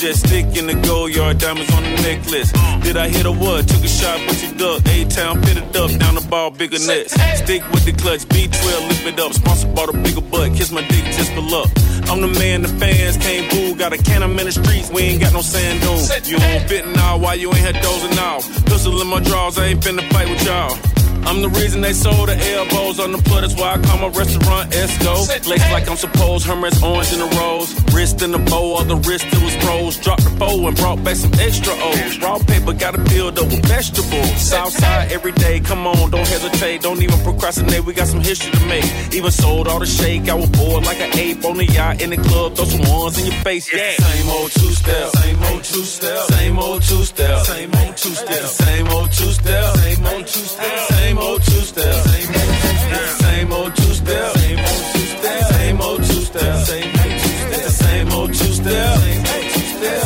Jet 0.00 0.16
stick 0.16 0.56
in 0.56 0.66
the 0.66 0.72
gold 0.88 1.14
yard? 1.14 1.36
Diamonds 1.36 1.70
on 1.74 1.82
the 1.82 1.90
necklace. 2.00 2.50
Did 2.80 2.96
I 2.96 3.10
hit 3.10 3.26
a 3.26 3.30
what? 3.30 3.68
Took 3.68 3.84
a 3.84 3.88
shot, 3.88 4.18
but 4.26 4.42
you 4.42 4.50
duck. 4.56 4.80
A 4.88 5.04
town 5.04 5.42
fitted 5.42 5.76
up, 5.76 5.90
down 6.00 6.14
the 6.14 6.26
ball, 6.26 6.50
bigger 6.50 6.78
nets. 6.78 7.12
Stick 7.36 7.60
with 7.70 7.84
the 7.84 7.92
clutch, 7.92 8.24
B12, 8.32 8.88
lift 8.88 9.06
it 9.06 9.20
up. 9.20 9.34
Sponsored 9.34 9.74
by 9.74 9.84
the 9.84 9.92
bigger 9.92 10.22
butt. 10.22 10.56
Kiss 10.56 10.72
my 10.72 10.80
dick 10.88 11.04
just 11.12 11.34
for 11.34 11.42
luck. 11.42 11.68
I'm 12.08 12.22
the 12.22 12.32
man 12.40 12.62
the 12.62 12.68
fans 12.68 13.18
can't 13.18 13.50
boo. 13.50 13.74
Got 13.76 13.92
a 13.92 13.98
can 13.98 14.22
in 14.22 14.36
the 14.36 14.52
streets, 14.52 14.90
we 14.90 15.02
ain't 15.02 15.20
got 15.20 15.34
no 15.34 15.42
sand 15.42 15.82
dunes. 15.82 16.08
You 16.30 16.38
on 16.38 16.66
fitting 16.66 16.94
now 16.94 17.18
while 17.18 17.36
you 17.36 17.48
ain't 17.48 17.58
had 17.58 17.76
dozing 17.82 18.18
off. 18.18 18.48
Pistol 18.64 18.98
in 19.02 19.06
my 19.06 19.20
drawers, 19.20 19.58
I 19.58 19.66
ain't 19.66 19.80
finna 19.80 20.08
fight 20.14 20.30
with 20.30 20.42
y'all. 20.46 20.99
I'm 21.26 21.42
the 21.42 21.48
reason 21.50 21.80
they 21.80 21.92
sold 21.92 22.28
the 22.28 22.36
elbows 22.54 22.98
on 22.98 23.12
the 23.12 23.18
plug. 23.18 23.42
That's 23.42 23.54
why 23.54 23.74
I 23.74 23.78
call 23.78 23.98
my 23.98 24.08
restaurant 24.08 24.70
Esco. 24.72 25.46
Lace 25.46 25.70
like 25.70 25.88
I'm 25.88 25.96
supposed, 25.96 26.46
Hermes 26.46 26.82
orange 26.82 27.12
in 27.12 27.18
the 27.18 27.30
rose. 27.38 27.70
Wrist 27.94 28.22
in 28.22 28.32
the 28.32 28.38
bow, 28.38 28.74
all 28.76 28.84
the 28.84 28.96
wrist 28.96 29.26
it 29.26 29.42
was 29.42 29.54
pros. 29.64 29.96
Dropped 29.98 30.24
the 30.24 30.30
bow 30.30 30.66
and 30.66 30.76
brought 30.76 31.02
back 31.04 31.16
some 31.16 31.32
extra 31.34 31.72
O's. 31.74 32.18
Raw 32.18 32.38
paper, 32.38 32.72
gotta 32.72 32.98
build 32.98 33.38
up 33.38 33.46
with 33.46 33.64
vegetables. 33.66 34.36
Southside 34.40 35.12
every 35.12 35.32
day, 35.32 35.60
come 35.60 35.86
on, 35.86 36.10
don't 36.10 36.26
hesitate. 36.26 36.82
Don't 36.82 37.02
even 37.02 37.18
procrastinate, 37.20 37.84
we 37.84 37.92
got 37.94 38.08
some 38.08 38.20
history 38.20 38.50
to 38.52 38.66
make. 38.66 38.84
Even 39.12 39.30
sold 39.30 39.68
all 39.68 39.78
the 39.78 39.86
shake, 39.86 40.28
I 40.28 40.34
was 40.34 40.50
bored 40.50 40.84
like 40.84 41.00
an 41.00 41.16
ape 41.18 41.44
on 41.44 41.56
the 41.56 41.66
yacht 41.66 42.00
in 42.00 42.10
the 42.10 42.16
club. 42.16 42.56
Throw 42.56 42.64
some 42.64 42.88
ones 42.90 43.18
in 43.18 43.26
your 43.26 43.40
face, 43.44 43.72
yeah. 43.72 43.92
Same 43.98 44.28
old 44.30 44.50
two 44.50 44.70
step, 44.72 45.08
same 45.16 45.42
old 45.44 45.64
two 45.64 45.84
step, 45.84 46.18
same 46.30 46.58
old 46.58 46.82
two 46.82 47.04
step, 47.04 47.38
same 47.44 47.74
old 47.74 47.96
two 47.96 48.14
step, 48.14 48.46
same 48.46 48.88
old 48.88 49.12
two 49.12 49.30
step, 49.32 49.76
same 49.76 50.06
old 50.06 50.26
two 50.26 50.46
step, 50.46 50.86
same 50.88 51.09
old 51.09 51.09
two 51.09 51.09
step, 51.09 51.09
same 51.10 51.18
old 51.18 51.42
two 51.42 51.60
step, 51.60 51.94
same 52.04 53.52
old 53.52 53.74
two 53.74 53.82
step, 53.94 54.36
same 54.36 54.70
old 54.72 54.84
two 54.94 55.02
step, 55.02 55.46
same 55.50 55.80
old 55.80 56.04
two 56.04 56.22
step, 56.22 56.66
same 56.66 58.12
old 58.12 58.32
two 58.32 58.52
step, 58.52 58.98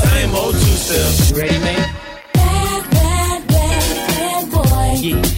same 0.09 0.35
old 0.35 0.55
two 0.55 0.61
step. 0.61 1.37
Ready, 1.37 1.59
man? 1.59 1.95
Bad, 2.33 2.91
bad, 2.91 3.47
bad, 3.49 4.09
bad 4.09 4.51
boy. 4.51 4.99
You 4.99 5.34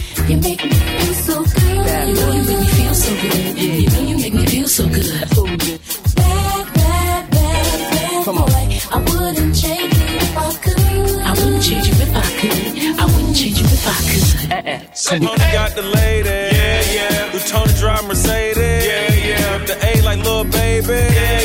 I 14.57 14.61
could. 14.79 14.97
Some 14.97 15.21
got 15.21 15.71
the 15.71 15.83
lady, 15.83 16.29
yeah, 16.29 16.81
yeah. 16.91 17.29
Who 17.31 17.39
told 17.39 17.69
to 17.69 17.75
drive 17.75 18.07
Mercedes, 18.07 18.57
yeah, 18.57 19.13
yeah. 19.13 19.57
Rip 19.57 19.67
the 19.67 19.77
A 19.85 20.01
like 20.01 20.17
little 20.17 20.43
baby, 20.45 20.93
yeah, 21.13 21.36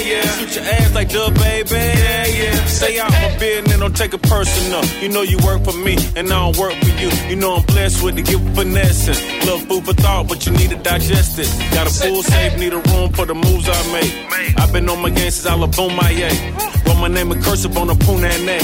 like 1.03 1.13
the 1.13 1.41
baby, 1.41 1.75
yeah, 1.75 2.27
yeah. 2.27 2.65
Stay 2.67 3.01
out 3.01 3.11
my 3.11 3.39
business, 3.39 3.79
don't 3.79 3.97
take 3.97 4.15
it 4.15 4.23
personal. 4.23 4.85
You 5.03 5.09
know 5.09 5.23
you 5.23 5.39
work 5.45 5.65
for 5.65 5.77
me, 5.77 5.97
and 6.17 6.31
I 6.31 6.39
don't 6.39 6.57
work 6.57 6.75
for 6.75 6.95
you. 7.01 7.11
You 7.29 7.37
know 7.37 7.57
I'm 7.57 7.67
blessed 7.67 8.03
with 8.05 8.17
the 8.17 8.23
gift 8.23 8.47
of 8.47 8.55
finessing. 8.55 9.49
Love 9.49 9.63
food 9.63 9.85
for 9.85 9.95
thought, 9.95 10.29
but 10.29 10.47
you 10.47 10.53
need 10.53 10.71
to 10.71 10.77
digest 10.77 11.39
it. 11.39 11.51
Got 11.75 11.87
a 11.87 11.91
full 11.91 12.23
safe, 12.23 12.59
need 12.59 12.73
a 12.73 12.79
room 12.79 13.13
for 13.13 13.27
the 13.27 13.35
moves 13.35 13.69
I 13.69 13.93
make. 13.93 14.59
I've 14.59 14.73
been 14.73 14.89
on 14.89 15.01
my 15.03 15.11
game 15.11 15.31
since 15.31 15.47
I 15.47 15.55
left 15.55 15.79
my 15.79 16.11
yeah. 16.11 16.33
Wrote 16.87 17.01
my 17.01 17.09
name 17.09 17.33
in 17.33 17.43
cursive 17.43 17.77
on 17.77 17.91
a 17.91 17.95
neck. 18.45 18.63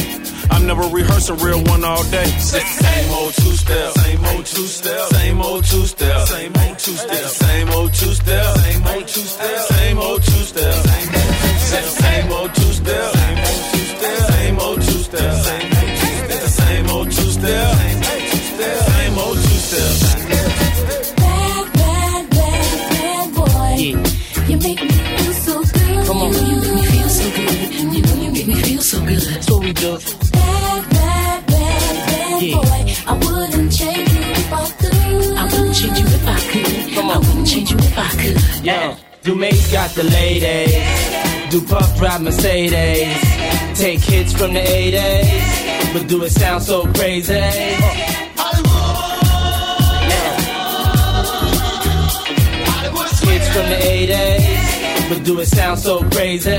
I'm 0.50 0.66
never 0.66 0.82
rehearsing 0.82 1.36
real 1.38 1.62
one 1.64 1.84
all 1.84 2.02
day. 2.04 2.24
Same 2.38 3.12
old 3.12 3.34
two 3.34 3.52
step, 3.52 3.92
same 3.92 4.24
old 4.24 4.46
two 4.46 4.66
step, 4.66 5.08
same 5.10 5.42
old 5.42 5.64
two 5.64 5.86
step, 5.86 6.26
same 6.26 6.56
old 6.56 6.78
two 6.78 6.96
step, 6.96 7.28
same 7.28 7.68
old 7.70 7.92
two 7.92 8.14
step, 8.14 8.56
same 8.56 8.86
old 8.86 9.08
two 9.08 9.20
step, 9.20 9.67
the 39.98 40.04
ladies. 40.04 41.50
Do 41.50 41.60
puff 41.60 41.96
drive 41.98 42.22
Mercedes. 42.22 43.18
Take 43.74 44.00
hits 44.00 44.32
from 44.32 44.52
the 44.54 44.60
80s. 44.60 45.92
But 45.92 46.06
do 46.06 46.22
it 46.22 46.30
sound 46.30 46.62
so 46.62 46.86
crazy? 46.92 47.34
Hits 53.26 53.48
from 53.54 53.66
the 53.72 53.78
80s. 53.96 55.08
But 55.08 55.24
do 55.24 55.40
it 55.40 55.46
sound 55.46 55.80
so 55.80 55.98
crazy? 56.10 56.50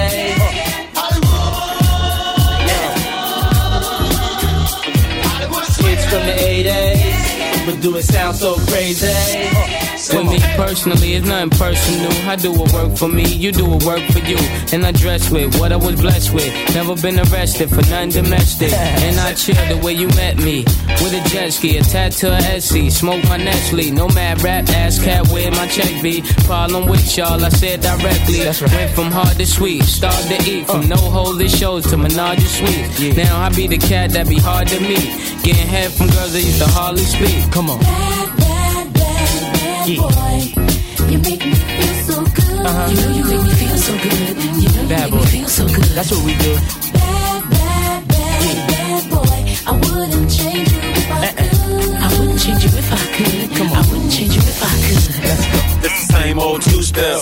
Hits 5.84 6.06
from 6.12 6.24
the 6.30 6.36
80s. 6.52 7.66
But 7.66 7.82
do 7.82 7.96
it 7.96 8.04
sound 8.04 8.36
so 8.36 8.56
crazy? 8.68 9.89
With 10.10 10.28
me 10.28 10.40
personally, 10.56 11.14
it's 11.14 11.28
nothing 11.28 11.52
personal. 11.52 12.12
I 12.28 12.36
do 12.36 12.52
what 12.52 12.74
work 12.74 12.98
for 12.98 13.08
me, 13.08 13.26
you 13.26 13.52
do 13.52 13.66
what 13.66 13.84
work 13.84 14.02
for 14.12 14.20
you. 14.20 14.38
And 14.74 14.86
I 14.86 14.92
dress 14.92 15.30
with 15.30 15.60
what 15.60 15.72
I 15.72 15.76
was 15.76 16.02
blessed 16.02 16.34
with. 16.34 16.52
Never 16.74 16.96
been 16.96 17.20
arrested 17.20 17.70
for 17.70 17.84
nothing 17.90 18.10
domestic. 18.10 18.74
And 19.10 19.20
I 19.20 19.34
chill 19.34 19.56
the 19.68 19.78
way 19.84 19.94
you 19.94 20.08
met 20.10 20.38
me. 20.38 20.64
With 21.02 21.14
a 21.14 21.30
jet 21.30 21.52
ski, 21.52 21.78
a 21.78 21.82
tattoo 21.82 22.28
Etsy. 22.28 22.92
Smoke 22.92 23.24
my 23.26 23.38
Nestle. 23.38 23.92
No 23.92 24.08
mad 24.10 24.42
rap, 24.42 24.68
ass 24.70 25.02
cat 25.04 25.28
where 25.30 25.52
my 25.52 25.68
check 25.68 26.02
be. 26.02 26.22
Problem 26.46 26.88
with 26.88 27.18
y'all, 27.18 27.44
I 27.44 27.50
said 27.50 27.82
directly. 27.82 28.40
Went 28.40 28.92
from 28.92 29.12
hard 29.12 29.38
to 29.38 29.46
sweet, 29.46 29.84
start 29.84 30.22
to 30.28 30.38
eat. 30.50 30.66
From 30.66 30.82
uh. 30.82 30.96
no 30.96 30.98
holy 30.98 31.48
shows 31.48 31.86
to 31.88 31.98
menage 31.98 32.44
a 32.44 32.48
suite. 32.48 33.16
Now 33.18 33.42
I 33.42 33.50
be 33.50 33.68
the 33.68 33.78
cat 33.78 34.12
that 34.12 34.28
be 34.28 34.40
hard 34.40 34.68
to 34.70 34.80
meet. 34.80 35.10
Getting 35.44 35.68
head 35.68 35.92
from 35.92 36.08
girls 36.08 36.34
that 36.34 36.42
used 36.44 36.60
to 36.60 36.68
hardly 36.68 37.04
speak. 37.04 37.52
Come 37.52 37.70
on. 37.70 38.29
Bad 39.98 40.54
boy. 40.54 41.10
You 41.10 41.18
make 41.20 41.44
me 41.44 41.54
feel 41.56 41.94
so 42.06 42.24
good. 42.24 42.66
Uh-huh. 42.66 42.90
You 42.90 42.96
know 43.02 43.10
you 43.18 43.24
make 43.26 43.44
me 43.44 43.50
feel 43.58 43.78
so 43.78 43.94
good. 43.98 44.38
You 44.38 44.70
know 44.70 44.82
you 44.84 44.88
Bad 44.90 45.12
make 45.12 45.22
me 45.22 45.26
feel 45.26 45.48
so 45.48 45.66
good. 45.68 45.90
That's 45.98 46.12
what 46.12 46.24
we 46.26 46.34
do. 46.38 46.54
Bad, 46.94 47.50
bad, 47.50 48.08
bad, 48.08 48.70
bad 48.70 49.10
boy. 49.10 49.40
I 49.66 49.72
wouldn't 49.74 50.30
change 50.30 50.72
you 50.72 50.80
if 50.94 51.10
I 51.10 51.34
could. 51.34 51.96
I 52.06 52.08
wouldn't 52.20 52.40
change 52.40 52.64
you 52.66 52.70
if 52.78 52.94
I 52.94 53.04
could. 53.18 53.58
Come 53.58 53.68
on. 53.72 53.78
I 53.78 53.82
wouldn't 53.90 54.12
change 54.12 54.36
you 54.36 54.42
if 54.46 54.62
I 54.62 54.74
could. 54.86 55.04
Let's 55.26 55.46
go. 55.50 55.60
It's 55.86 56.08
the 56.08 56.14
same 56.14 56.38
old 56.40 56.62
two 56.62 56.84
step, 56.84 57.22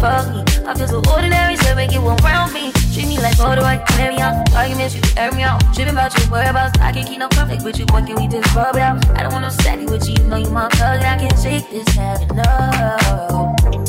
fuck 0.00 0.34
me. 0.34 0.42
I 0.66 0.74
feel 0.74 0.88
so 0.88 1.02
ordinary, 1.12 1.56
so 1.56 1.74
make 1.74 1.92
you 1.92 2.00
around 2.00 2.52
me. 2.52 2.72
Treat 2.92 3.06
me 3.06 3.18
like 3.18 3.36
photo, 3.36 3.62
I 3.62 3.76
can 3.76 3.86
carry 3.86 4.20
on. 4.20 4.42
Arguments, 4.54 4.94
you 4.94 5.02
air 5.16 5.30
me 5.32 5.42
out. 5.42 5.60
Tripping 5.74 5.92
about 5.92 6.16
your 6.18 6.26
whereabouts. 6.28 6.78
I 6.80 6.92
can't 6.92 7.06
keep 7.06 7.18
no 7.18 7.28
conflict 7.28 7.62
with 7.62 7.78
you, 7.78 7.86
boy, 7.86 8.02
can 8.02 8.16
we 8.16 8.26
just 8.26 8.54
rub 8.54 8.76
out? 8.76 9.06
I 9.10 9.22
don't 9.22 9.32
want 9.32 9.44
no 9.44 9.50
steady 9.50 9.86
with 9.86 10.08
you, 10.08 10.14
you 10.14 10.28
know 10.28 10.36
you 10.36 10.50
my 10.50 10.68
thug, 10.70 11.02
and 11.02 11.06
I 11.06 11.18
can't 11.18 11.38
shake 11.38 11.70
this 11.70 11.88
habit, 11.94 12.34
no. 12.34 13.79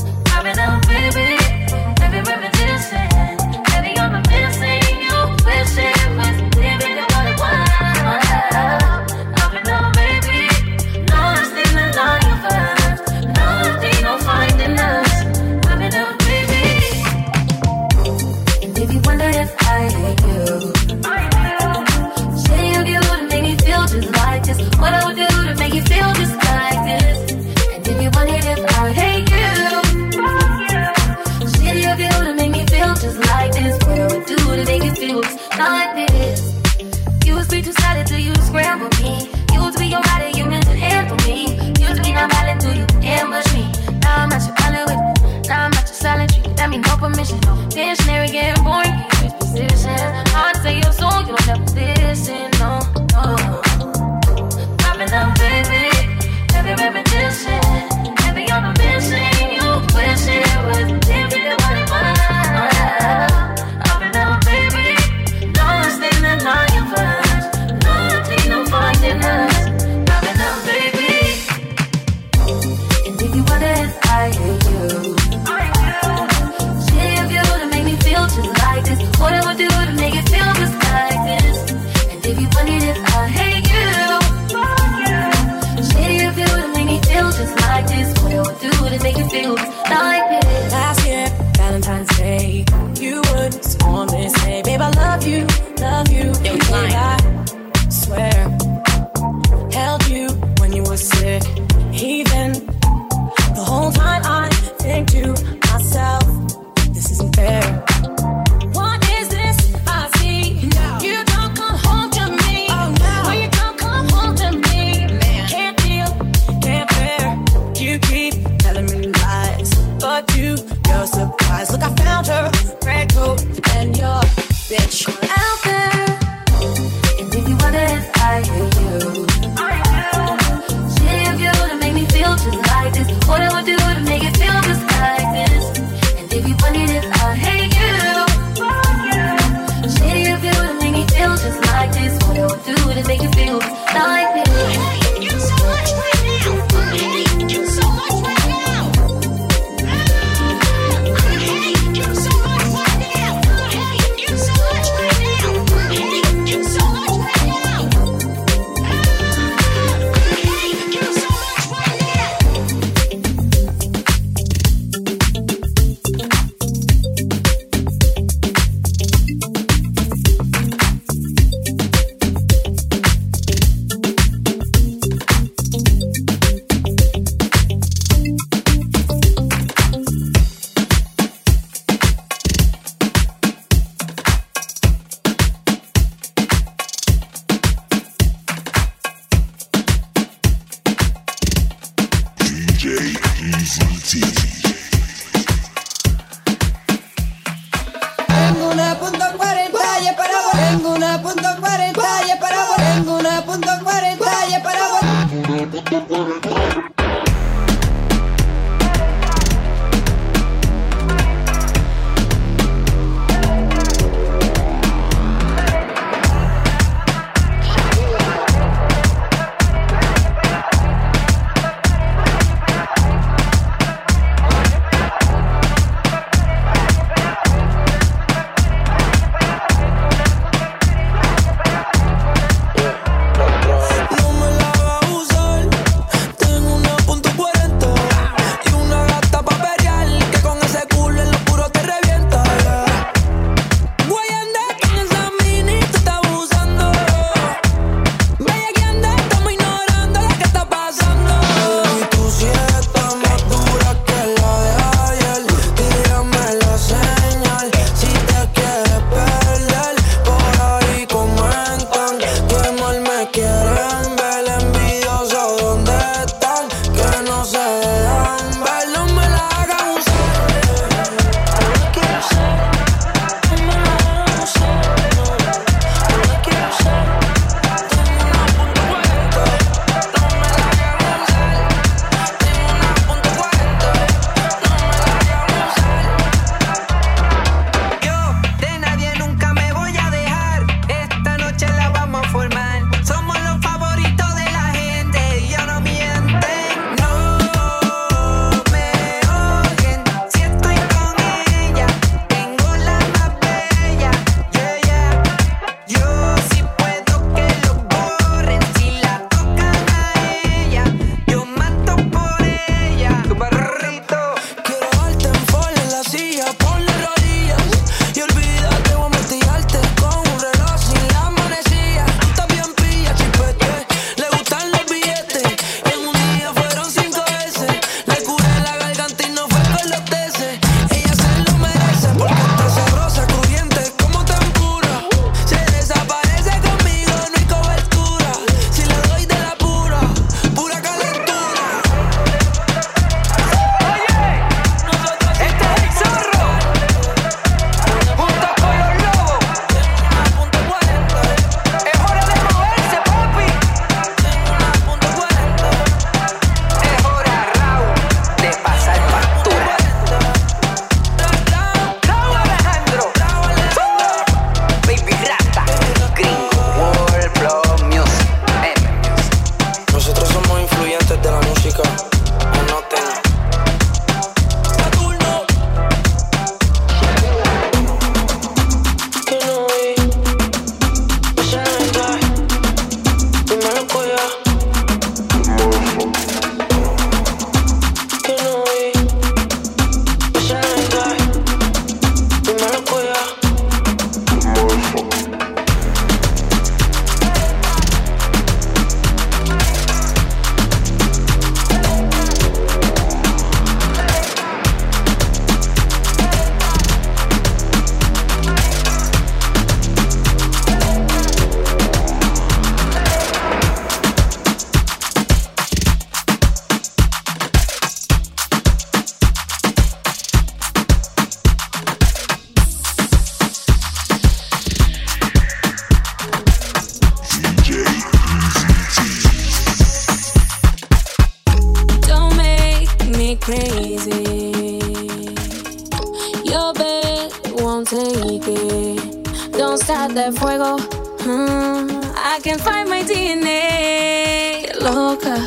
That 440.14 440.34
fuego. 440.38 440.76
Mm, 441.24 442.04
I 442.18 442.42
can 442.44 442.60
find 442.60 442.90
my 442.90 443.02
DNA. 443.02 444.68
Loca. 444.82 445.40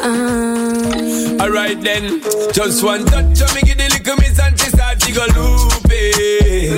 Um, 0.00 1.38
Alright 1.38 1.82
then, 1.82 2.22
just 2.52 2.82
one 2.82 3.04
touch 3.04 3.42
of 3.42 3.54
me 3.54 3.60
give 3.60 3.76
the 3.76 3.88
little 3.92 4.16
miss 4.16 4.38
and 4.40 4.58
she 4.58 4.70
start 4.70 4.98
to 5.00 5.12
go 5.12 5.26
loopy. 5.36 6.72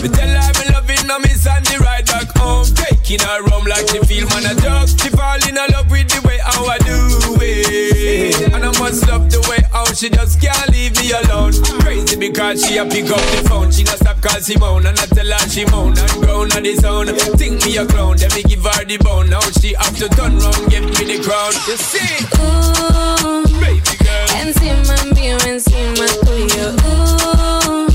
Me 0.00 0.08
tell 0.14 0.30
her 0.30 0.52
me 0.54 0.64
loving 0.70 1.08
her 1.10 1.18
miss 1.26 1.44
and 1.46 1.66
the 1.66 1.78
ride 1.82 2.06
back 2.06 2.30
home, 2.38 2.66
taking 2.66 3.18
her 3.18 3.42
home 3.50 3.64
like 3.66 3.88
she 3.88 3.98
feel 4.06 4.28
man 4.28 4.46
a 4.46 4.54
joke. 4.60 4.88
She 4.94 5.08
fall 5.10 5.42
in 5.48 5.56
love 5.56 5.90
with 5.90 6.06
the 6.06 6.22
way 6.28 6.38
how 6.38 6.66
I 6.66 6.78
do 6.78 7.34
it, 7.42 8.52
and 8.52 8.64
I 8.64 8.78
must 8.78 9.08
love 9.08 9.28
the 9.28 9.40
way 9.50 9.63
how 9.74 9.84
she 9.92 10.08
just 10.08 10.40
can't 10.40 10.70
leave 10.70 10.94
me 11.02 11.10
alone. 11.10 11.52
Crazy 11.82 12.16
because 12.16 12.64
she 12.64 12.78
a 12.78 12.86
pick 12.86 13.10
up 13.10 13.20
the 13.34 13.44
phone, 13.50 13.70
she 13.72 13.82
not 13.82 13.98
stop 13.98 14.22
call 14.22 14.40
Simone 14.40 14.86
and 14.86 14.98
I 14.98 15.06
tell 15.06 15.26
her 15.26 15.48
she 15.50 15.64
moan 15.66 15.98
and 15.98 16.10
groan 16.22 16.52
on 16.52 16.62
the 16.62 16.74
zone. 16.76 17.06
Think 17.36 17.64
me 17.66 17.76
a 17.76 17.84
clown, 17.84 18.16
then 18.16 18.30
me 18.34 18.42
give 18.44 18.62
her 18.62 18.84
the 18.84 18.96
bone. 18.98 19.28
Now 19.28 19.40
she 19.60 19.74
have 19.74 19.96
to 19.98 20.08
turn 20.08 20.38
round, 20.38 20.70
give 20.70 20.86
me 20.86 21.04
the 21.10 21.18
crown. 21.26 21.52
You 21.66 21.76
see? 21.76 22.14
Ooh, 22.38 23.42
baby 23.60 23.94
girl. 23.98 24.26
encima 24.40 24.96
mío, 25.14 25.36
encima 25.50 26.06
tuyo. 26.22 26.66
Ooh, 26.86 27.90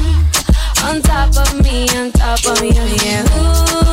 on 0.83 1.01
top 1.01 1.31
of 1.37 1.63
me, 1.63 1.87
on 1.95 2.11
top 2.11 2.45
of 2.45 2.61
you, 2.61 2.85
yeah. 3.03 3.23
Ooh, 3.39 3.88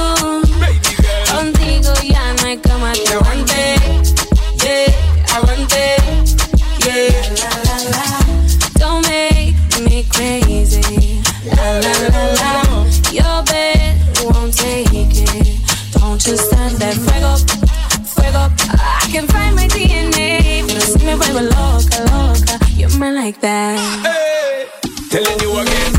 like 23.46 24.02
that. 24.02 24.66
Telling 25.10 25.40
you 25.40 25.58
again. 25.60 25.92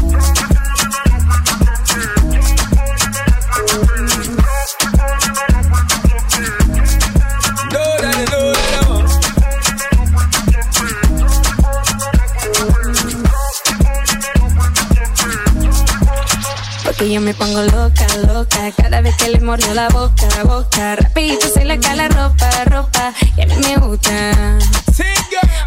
Porque 16.83 17.11
yo 17.11 17.21
me 17.21 17.33
pongo 17.33 17.61
loca, 17.61 18.07
loca 18.27 18.71
Cada 18.75 19.01
vez 19.01 19.15
que 19.17 19.29
le 19.29 19.39
mordió 19.39 19.73
la 19.73 19.89
boca, 19.89 20.27
boca 20.43 20.95
Rapidito 20.95 21.47
se 21.47 21.63
le 21.63 21.79
cae 21.79 21.95
la 21.95 22.07
ropa, 22.07 22.49
ropa 22.65 23.13
Y 23.37 23.41
a 23.41 23.45
mí 23.45 23.55
me 23.57 23.77
gusta 23.77 24.57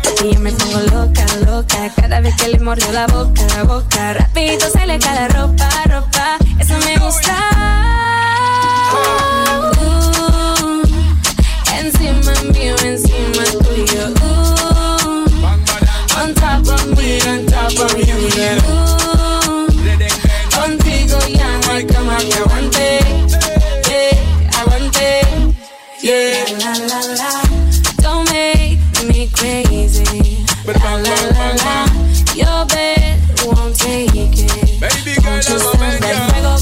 Porque 0.03 0.33
yo 0.35 0.41
me 0.41 0.53
pongo 0.53 0.81
loca, 0.81 1.25
loca 1.47 1.91
Cada 1.97 2.21
vez 2.21 2.35
que 2.37 2.49
le 2.49 2.59
mordió 2.61 2.91
la 2.93 3.07
boca, 3.07 3.63
boca 3.65 4.13
Rapidito 4.15 4.69
se 4.71 4.87
le 4.87 4.99
cae 4.99 5.15
la 5.15 5.29
ropa, 5.29 5.69
ropa 5.87 6.37
Eso 6.59 6.75
me 6.85 6.97
gusta 6.99 7.37
Uh, 8.93 10.83
Encima 11.79 12.33
mío, 12.53 12.75
encima 12.85 13.45
tuyo 13.63 14.05
Uh, 14.23 16.21
On 16.23 16.35
top 16.35 16.69
of 16.69 16.87
me, 16.99 17.21
on 17.23 17.47
top 17.47 17.79
of 17.79 17.95
you, 17.99 18.17
Uh, 18.69 19.67
Contigo 20.55 21.19
ya 21.29 21.59
no 21.67 21.73
hay 21.73 21.85
cama 21.87 22.17
que 22.19 22.35
aguante. 22.35 22.99
Yeah, 23.89 24.61
aguante. 24.61 25.09
Yeah, 26.03 26.45
la 26.59 26.73
la 26.87 27.01
la. 27.17 27.30
Crazy. 30.73 30.85
La 30.85 30.97
la 30.97 31.17
la 31.39 31.49
la. 31.65 31.77
Your 32.35 32.67
bed 32.67 33.19
won't 33.47 33.77
take 33.79 34.15
it. 34.15 34.81
Baby 34.81 35.21
girl, 35.21 35.41
Don't 35.41 35.49
you 35.49 35.59
stand 35.59 36.03
that 36.03 36.17
fuego, 36.31 36.53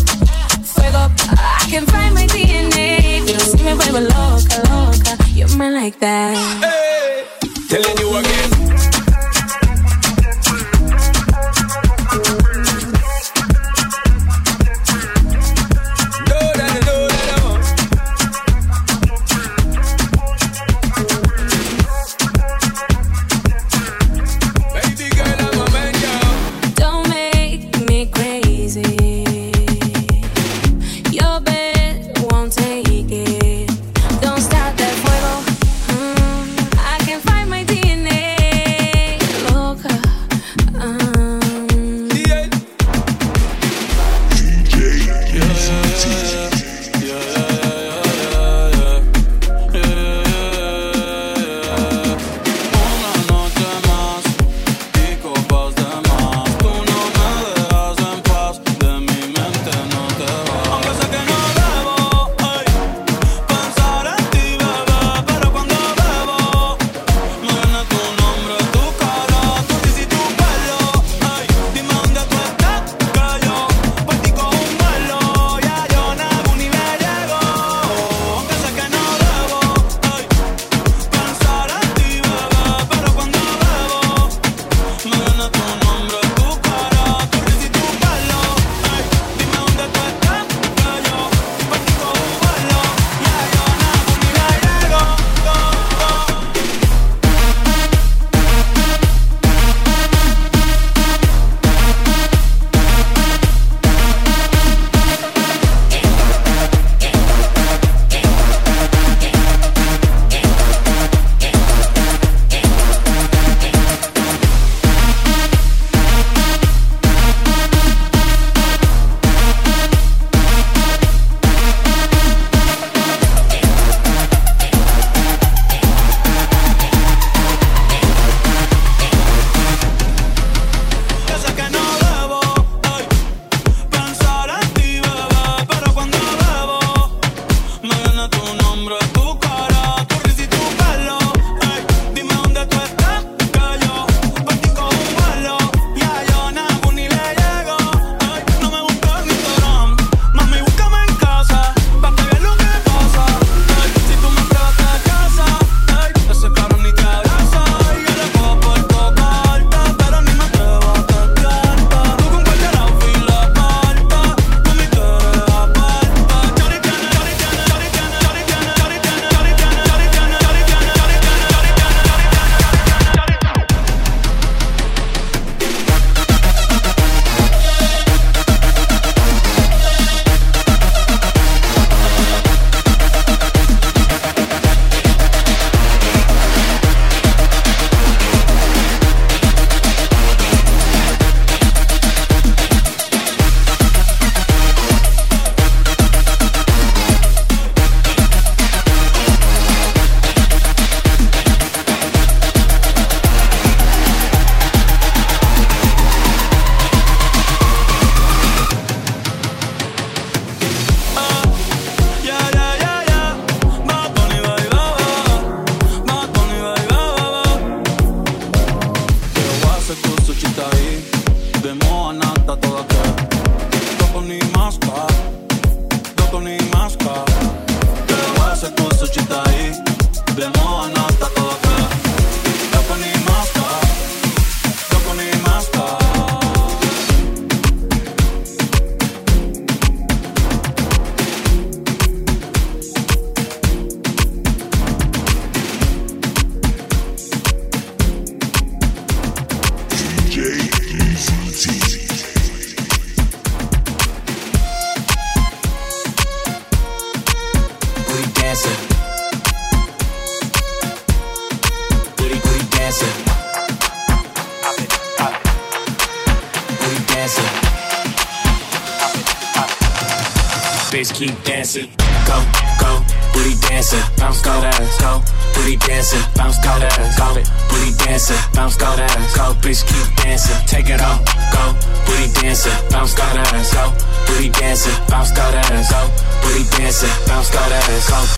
fuego. 0.65 1.03
I 1.39 1.67
can 1.71 1.87
find 1.87 2.15
my 2.15 2.27
DNA. 2.27 3.23
Pero 3.27 3.41
si 3.41 3.57
me 3.63 3.75
vuelvo 3.75 4.01
loca, 4.01 4.57
loca. 4.71 5.17
You're 5.35 5.55
mine 5.57 5.75
like 5.75 5.99
that. 6.01 6.37
Telling 7.69 7.99
you 7.99 8.17
again. 8.17 8.58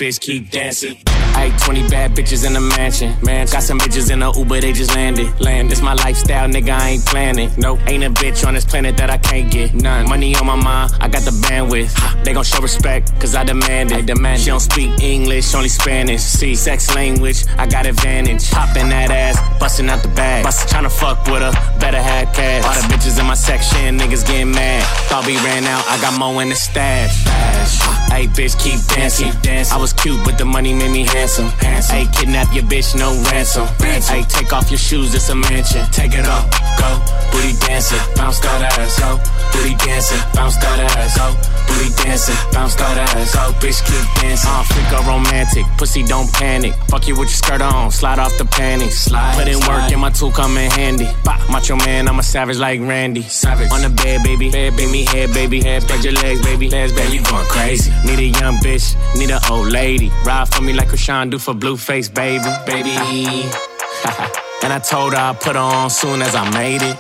Bitch 0.01 0.18
keep 0.18 0.51
dancing. 0.51 0.96
Ayy, 1.36 1.53
20 1.62 1.88
bad 1.88 2.16
bitches 2.16 2.46
in 2.46 2.55
the 2.55 2.61
mansion. 2.61 3.14
Man, 3.22 3.46
got 3.46 3.62
some 3.62 3.78
bitches 3.78 4.11
in 4.11 4.20
the 4.20 4.32
Uber, 4.32 4.61
they 4.61 4.72
just 4.72 4.94
landed. 4.94 5.28
Land, 5.40 5.70
this 5.70 5.82
my 5.82 5.92
lifestyle, 5.92 6.48
nigga, 6.48 6.70
I 6.70 6.88
ain't 6.90 7.05
planning. 7.05 7.51
Nope, 7.59 7.80
ain't 7.86 8.03
a 8.03 8.09
bitch 8.09 8.46
on 8.46 8.55
this 8.55 8.64
planet 8.64 8.96
that 8.96 9.11
I 9.11 9.18
can't 9.18 9.51
get. 9.53 9.74
None. 9.74 10.09
Money 10.09 10.34
on 10.36 10.46
my 10.46 10.57
mind, 10.57 10.92
I 11.01 11.09
got 11.09 11.22
the 11.22 11.32
bandwidth. 11.32 12.24
They 12.24 12.32
gon' 12.32 12.44
show 12.44 12.62
respect, 12.62 13.12
cause 13.20 13.34
I 13.34 13.44
demand 13.44 13.92
it. 13.92 13.98
I 13.98 14.01
demand 14.01 14.40
she 14.40 14.46
don't 14.46 14.61
speak 14.61 15.03
English, 15.03 15.55
only 15.55 15.68
Spanish. 15.68 16.22
See, 16.22 16.55
sex 16.55 16.94
language, 16.94 17.44
I 17.59 17.66
got 17.66 17.84
advantage. 17.84 18.51
Popping 18.51 18.88
that 18.88 19.11
ass, 19.11 19.36
busting 19.61 19.90
out 19.90 20.03
the 20.03 20.09
bag. 20.09 20.44
Bust, 20.44 20.66
tryna 20.68 20.90
fuck 20.90 21.26
with 21.26 21.42
her, 21.42 21.53
better 21.78 22.01
have 22.01 22.34
cash. 22.34 22.64
All 22.64 22.72
the 22.72 22.94
bitches 22.94 23.20
in 23.20 23.26
my 23.26 23.34
section, 23.34 23.98
niggas 23.98 24.26
getting 24.26 24.51
mad. 24.51 24.82
Thought 25.11 25.26
we 25.26 25.36
ran 25.44 25.64
out, 25.64 25.84
I 25.88 26.01
got 26.01 26.18
more 26.18 26.40
in 26.40 26.48
the 26.48 26.57
stash. 26.57 27.80
Hey, 28.11 28.27
bitch, 28.27 28.59
keep 28.59 28.81
dancing. 28.91 29.33
I 29.73 29.79
was 29.79 29.93
cute, 29.93 30.19
but 30.25 30.37
the 30.37 30.45
money 30.45 30.75
made 30.75 30.91
me 30.91 31.05
handsome. 31.05 31.49
Hey, 31.61 32.07
kidnap 32.13 32.53
your 32.55 32.65
bitch, 32.65 32.99
no 32.99 33.15
ransom. 33.31 33.67
Hey, 33.79 34.23
take 34.29 34.53
off 34.53 34.71
your 34.71 34.79
shoes, 34.79 35.15
it's 35.15 35.29
a 35.31 35.35
mansion. 35.35 35.87
Take 35.93 36.15
it 36.15 36.27
off, 36.27 36.51
go. 36.79 36.91
Booty 37.31 37.55
dancing, 37.67 38.03
bounce, 38.17 38.41
that 38.41 38.63
ass, 38.79 38.99
go. 38.99 39.17
Booty 39.53 39.75
dancing, 39.87 40.19
bounce, 40.35 40.57
that 40.57 40.79
ass, 40.99 41.17
go. 41.17 41.33
Booty 41.69 41.91
dancing, 42.03 42.37
bounce, 42.53 42.75
that 42.75 42.99
ass, 43.17 43.35
go. 43.35 43.53
Bitch, 43.63 43.81
keep 43.87 44.05
dancing. 44.21 44.51
Uh, 44.51 44.63
freak 44.65 45.07
romantic, 45.07 45.65
pussy 45.79 46.03
don't 46.03 46.31
panic. 46.33 46.75
Fuck 46.89 47.07
you 47.07 47.15
with 47.15 47.31
your 47.31 47.41
skirt 47.41 47.63
on, 47.63 47.91
slide 47.91 48.19
off 48.19 48.37
the 48.39 48.45
panties. 48.45 48.99
Slide, 48.99 49.37
Put 49.37 49.49
in 49.49 49.59
work 49.61 49.91
and 49.93 50.01
my 50.01 50.11
tool 50.11 50.33
come 50.33 50.59
in 50.59 50.71
handy. 50.71 51.09
Bah, 51.25 51.39
macho 51.51 51.77
man, 51.77 52.09
I'm 52.09 52.19
a 52.19 52.23
savage 52.23 52.59
like 52.59 52.81
Randy. 52.81 53.23
Savage. 53.23 53.71
On 53.71 53.81
the 53.83 53.91
bed, 53.91 54.23
baby. 54.25 54.51
Bed, 54.51 54.77
baby, 54.77 55.05
head, 55.05 55.33
baby. 55.33 55.61
Head, 55.63 55.83
spread 55.83 56.05
your 56.05 56.15
legs, 56.15 56.43
baby. 56.43 56.69
Legs, 56.69 56.93
baby. 56.93 57.17
You 57.17 57.23
going 57.23 57.47
crazy. 57.47 57.93
Need 58.05 58.18
a 58.18 58.38
young 58.40 58.57
bitch, 58.59 58.96
need 59.18 59.30
a 59.30 59.40
old 59.51 59.68
lady. 59.68 60.11
Ride 60.24 60.48
for 60.48 60.62
me 60.62 60.72
like 60.72 60.88
Chrisean 60.88 61.30
do 61.30 61.38
for 61.38 61.55
Blueface, 61.55 62.12
baby. 62.12 62.44
Baby. 62.66 62.90
and 64.62 64.72
I 64.72 64.78
told 64.78 65.12
her 65.12 65.18
I'd 65.18 65.40
put 65.40 65.57
her 65.57 65.62
on 65.62 65.90
soon 65.90 66.22
as 66.22 66.34
I 66.34 66.48
made 66.51 66.82
it. 66.82 66.96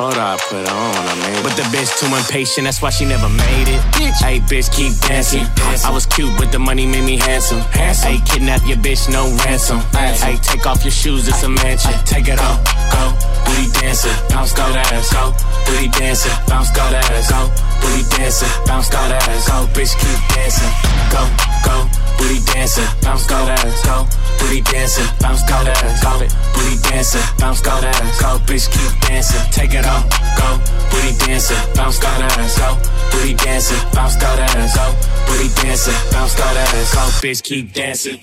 Told 0.00 0.16
her 0.16 0.32
I 0.32 0.40
put 0.48 0.64
her 0.64 0.72
on, 0.72 0.96
I 0.96 1.14
made 1.20 1.36
it. 1.36 1.44
But 1.44 1.60
the 1.60 1.66
bitch 1.68 1.92
too 2.00 2.08
impatient, 2.08 2.64
that's 2.64 2.80
why 2.80 2.88
she 2.88 3.04
never 3.04 3.28
made 3.28 3.68
it. 3.68 3.84
Bitch. 3.92 4.16
Hey, 4.24 4.40
bitch, 4.40 4.72
keep 4.72 4.96
dancing. 5.04 5.44
I 5.84 5.92
was 5.92 6.06
cute, 6.06 6.32
but 6.40 6.50
the 6.50 6.58
money 6.58 6.86
made 6.86 7.04
me 7.04 7.18
handsome. 7.18 7.60
Hey, 7.76 8.16
kidnap 8.24 8.64
your 8.64 8.78
bitch, 8.78 9.12
no 9.12 9.28
ransom. 9.44 9.80
Hey, 9.92 10.40
take 10.40 10.64
off 10.64 10.80
your 10.88 10.90
shoes, 10.90 11.28
it's 11.28 11.42
a 11.42 11.50
mansion. 11.50 11.92
Take 12.08 12.28
it 12.28 12.40
off, 12.40 12.64
go. 12.96 13.12
Booty 13.44 13.68
dancing, 13.76 14.16
bounce, 14.32 14.56
go 14.56 14.64
that 14.72 14.88
ass, 14.88 15.12
go. 15.12 15.36
Booty 15.68 15.92
dancing, 15.92 16.32
bounce, 16.48 16.72
go 16.72 16.80
that 16.88 17.04
ass, 17.12 17.28
go. 17.28 17.52
Booty 17.84 18.00
dancing, 18.16 18.48
bounce, 18.64 18.88
go 18.88 19.04
that 19.04 19.20
ass, 19.28 19.52
go. 19.52 19.68
Bitch, 19.76 19.92
keep 20.00 20.16
dancing, 20.32 20.72
go, 21.12 21.28
go. 21.60 22.09
Booty 22.20 22.38
dancing, 22.52 22.84
bounce, 23.00 23.26
go 23.26 23.36
ass, 23.36 23.82
go. 23.82 24.06
Booty 24.38 24.60
dancing, 24.60 25.08
bounce, 25.20 25.42
go 25.48 25.54
ass, 25.56 26.04
go. 26.04 26.12
Booty 26.52 26.76
dancing, 26.84 27.22
bounce, 27.38 27.62
go 27.62 27.70
ass, 27.70 28.20
go. 28.20 28.38
Bitch, 28.44 28.68
keep 28.70 28.92
dancing, 29.08 29.40
take 29.50 29.72
it 29.72 29.86
off, 29.86 30.04
go. 30.36 30.60
Booty 30.92 31.16
dancing, 31.24 31.56
bounce, 31.74 31.98
go 31.98 32.08
ass, 32.08 32.58
go. 32.58 32.76
Booty 33.10 33.34
dancing, 33.34 33.80
bounce, 33.94 34.16
go 34.16 34.26
ass, 34.26 34.76
go. 34.76 34.84
Booty 35.32 35.48
dancing, 35.62 35.96
bounce, 36.12 36.36
go 36.36 36.44
ass, 36.44 36.94
go. 36.94 37.00
Bitch, 37.24 37.42
keep 37.42 37.72
dancing. 37.72 38.20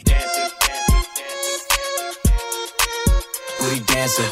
Booty 3.60 3.80
dancing. 3.88 4.32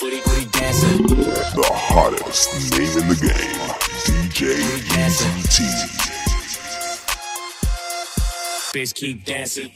Booty, 0.00 0.20
booty 0.26 0.44
dancing. 0.50 1.06
The 1.06 1.70
hottest 1.72 2.72
name 2.72 2.98
in 2.98 3.08
the 3.08 3.14
game, 3.14 3.62
DJ 4.04 4.58
Eazy 4.90 5.30
T. 5.54 6.15
Bitch, 8.76 8.92
keep 8.94 9.24
dancing. 9.24 9.72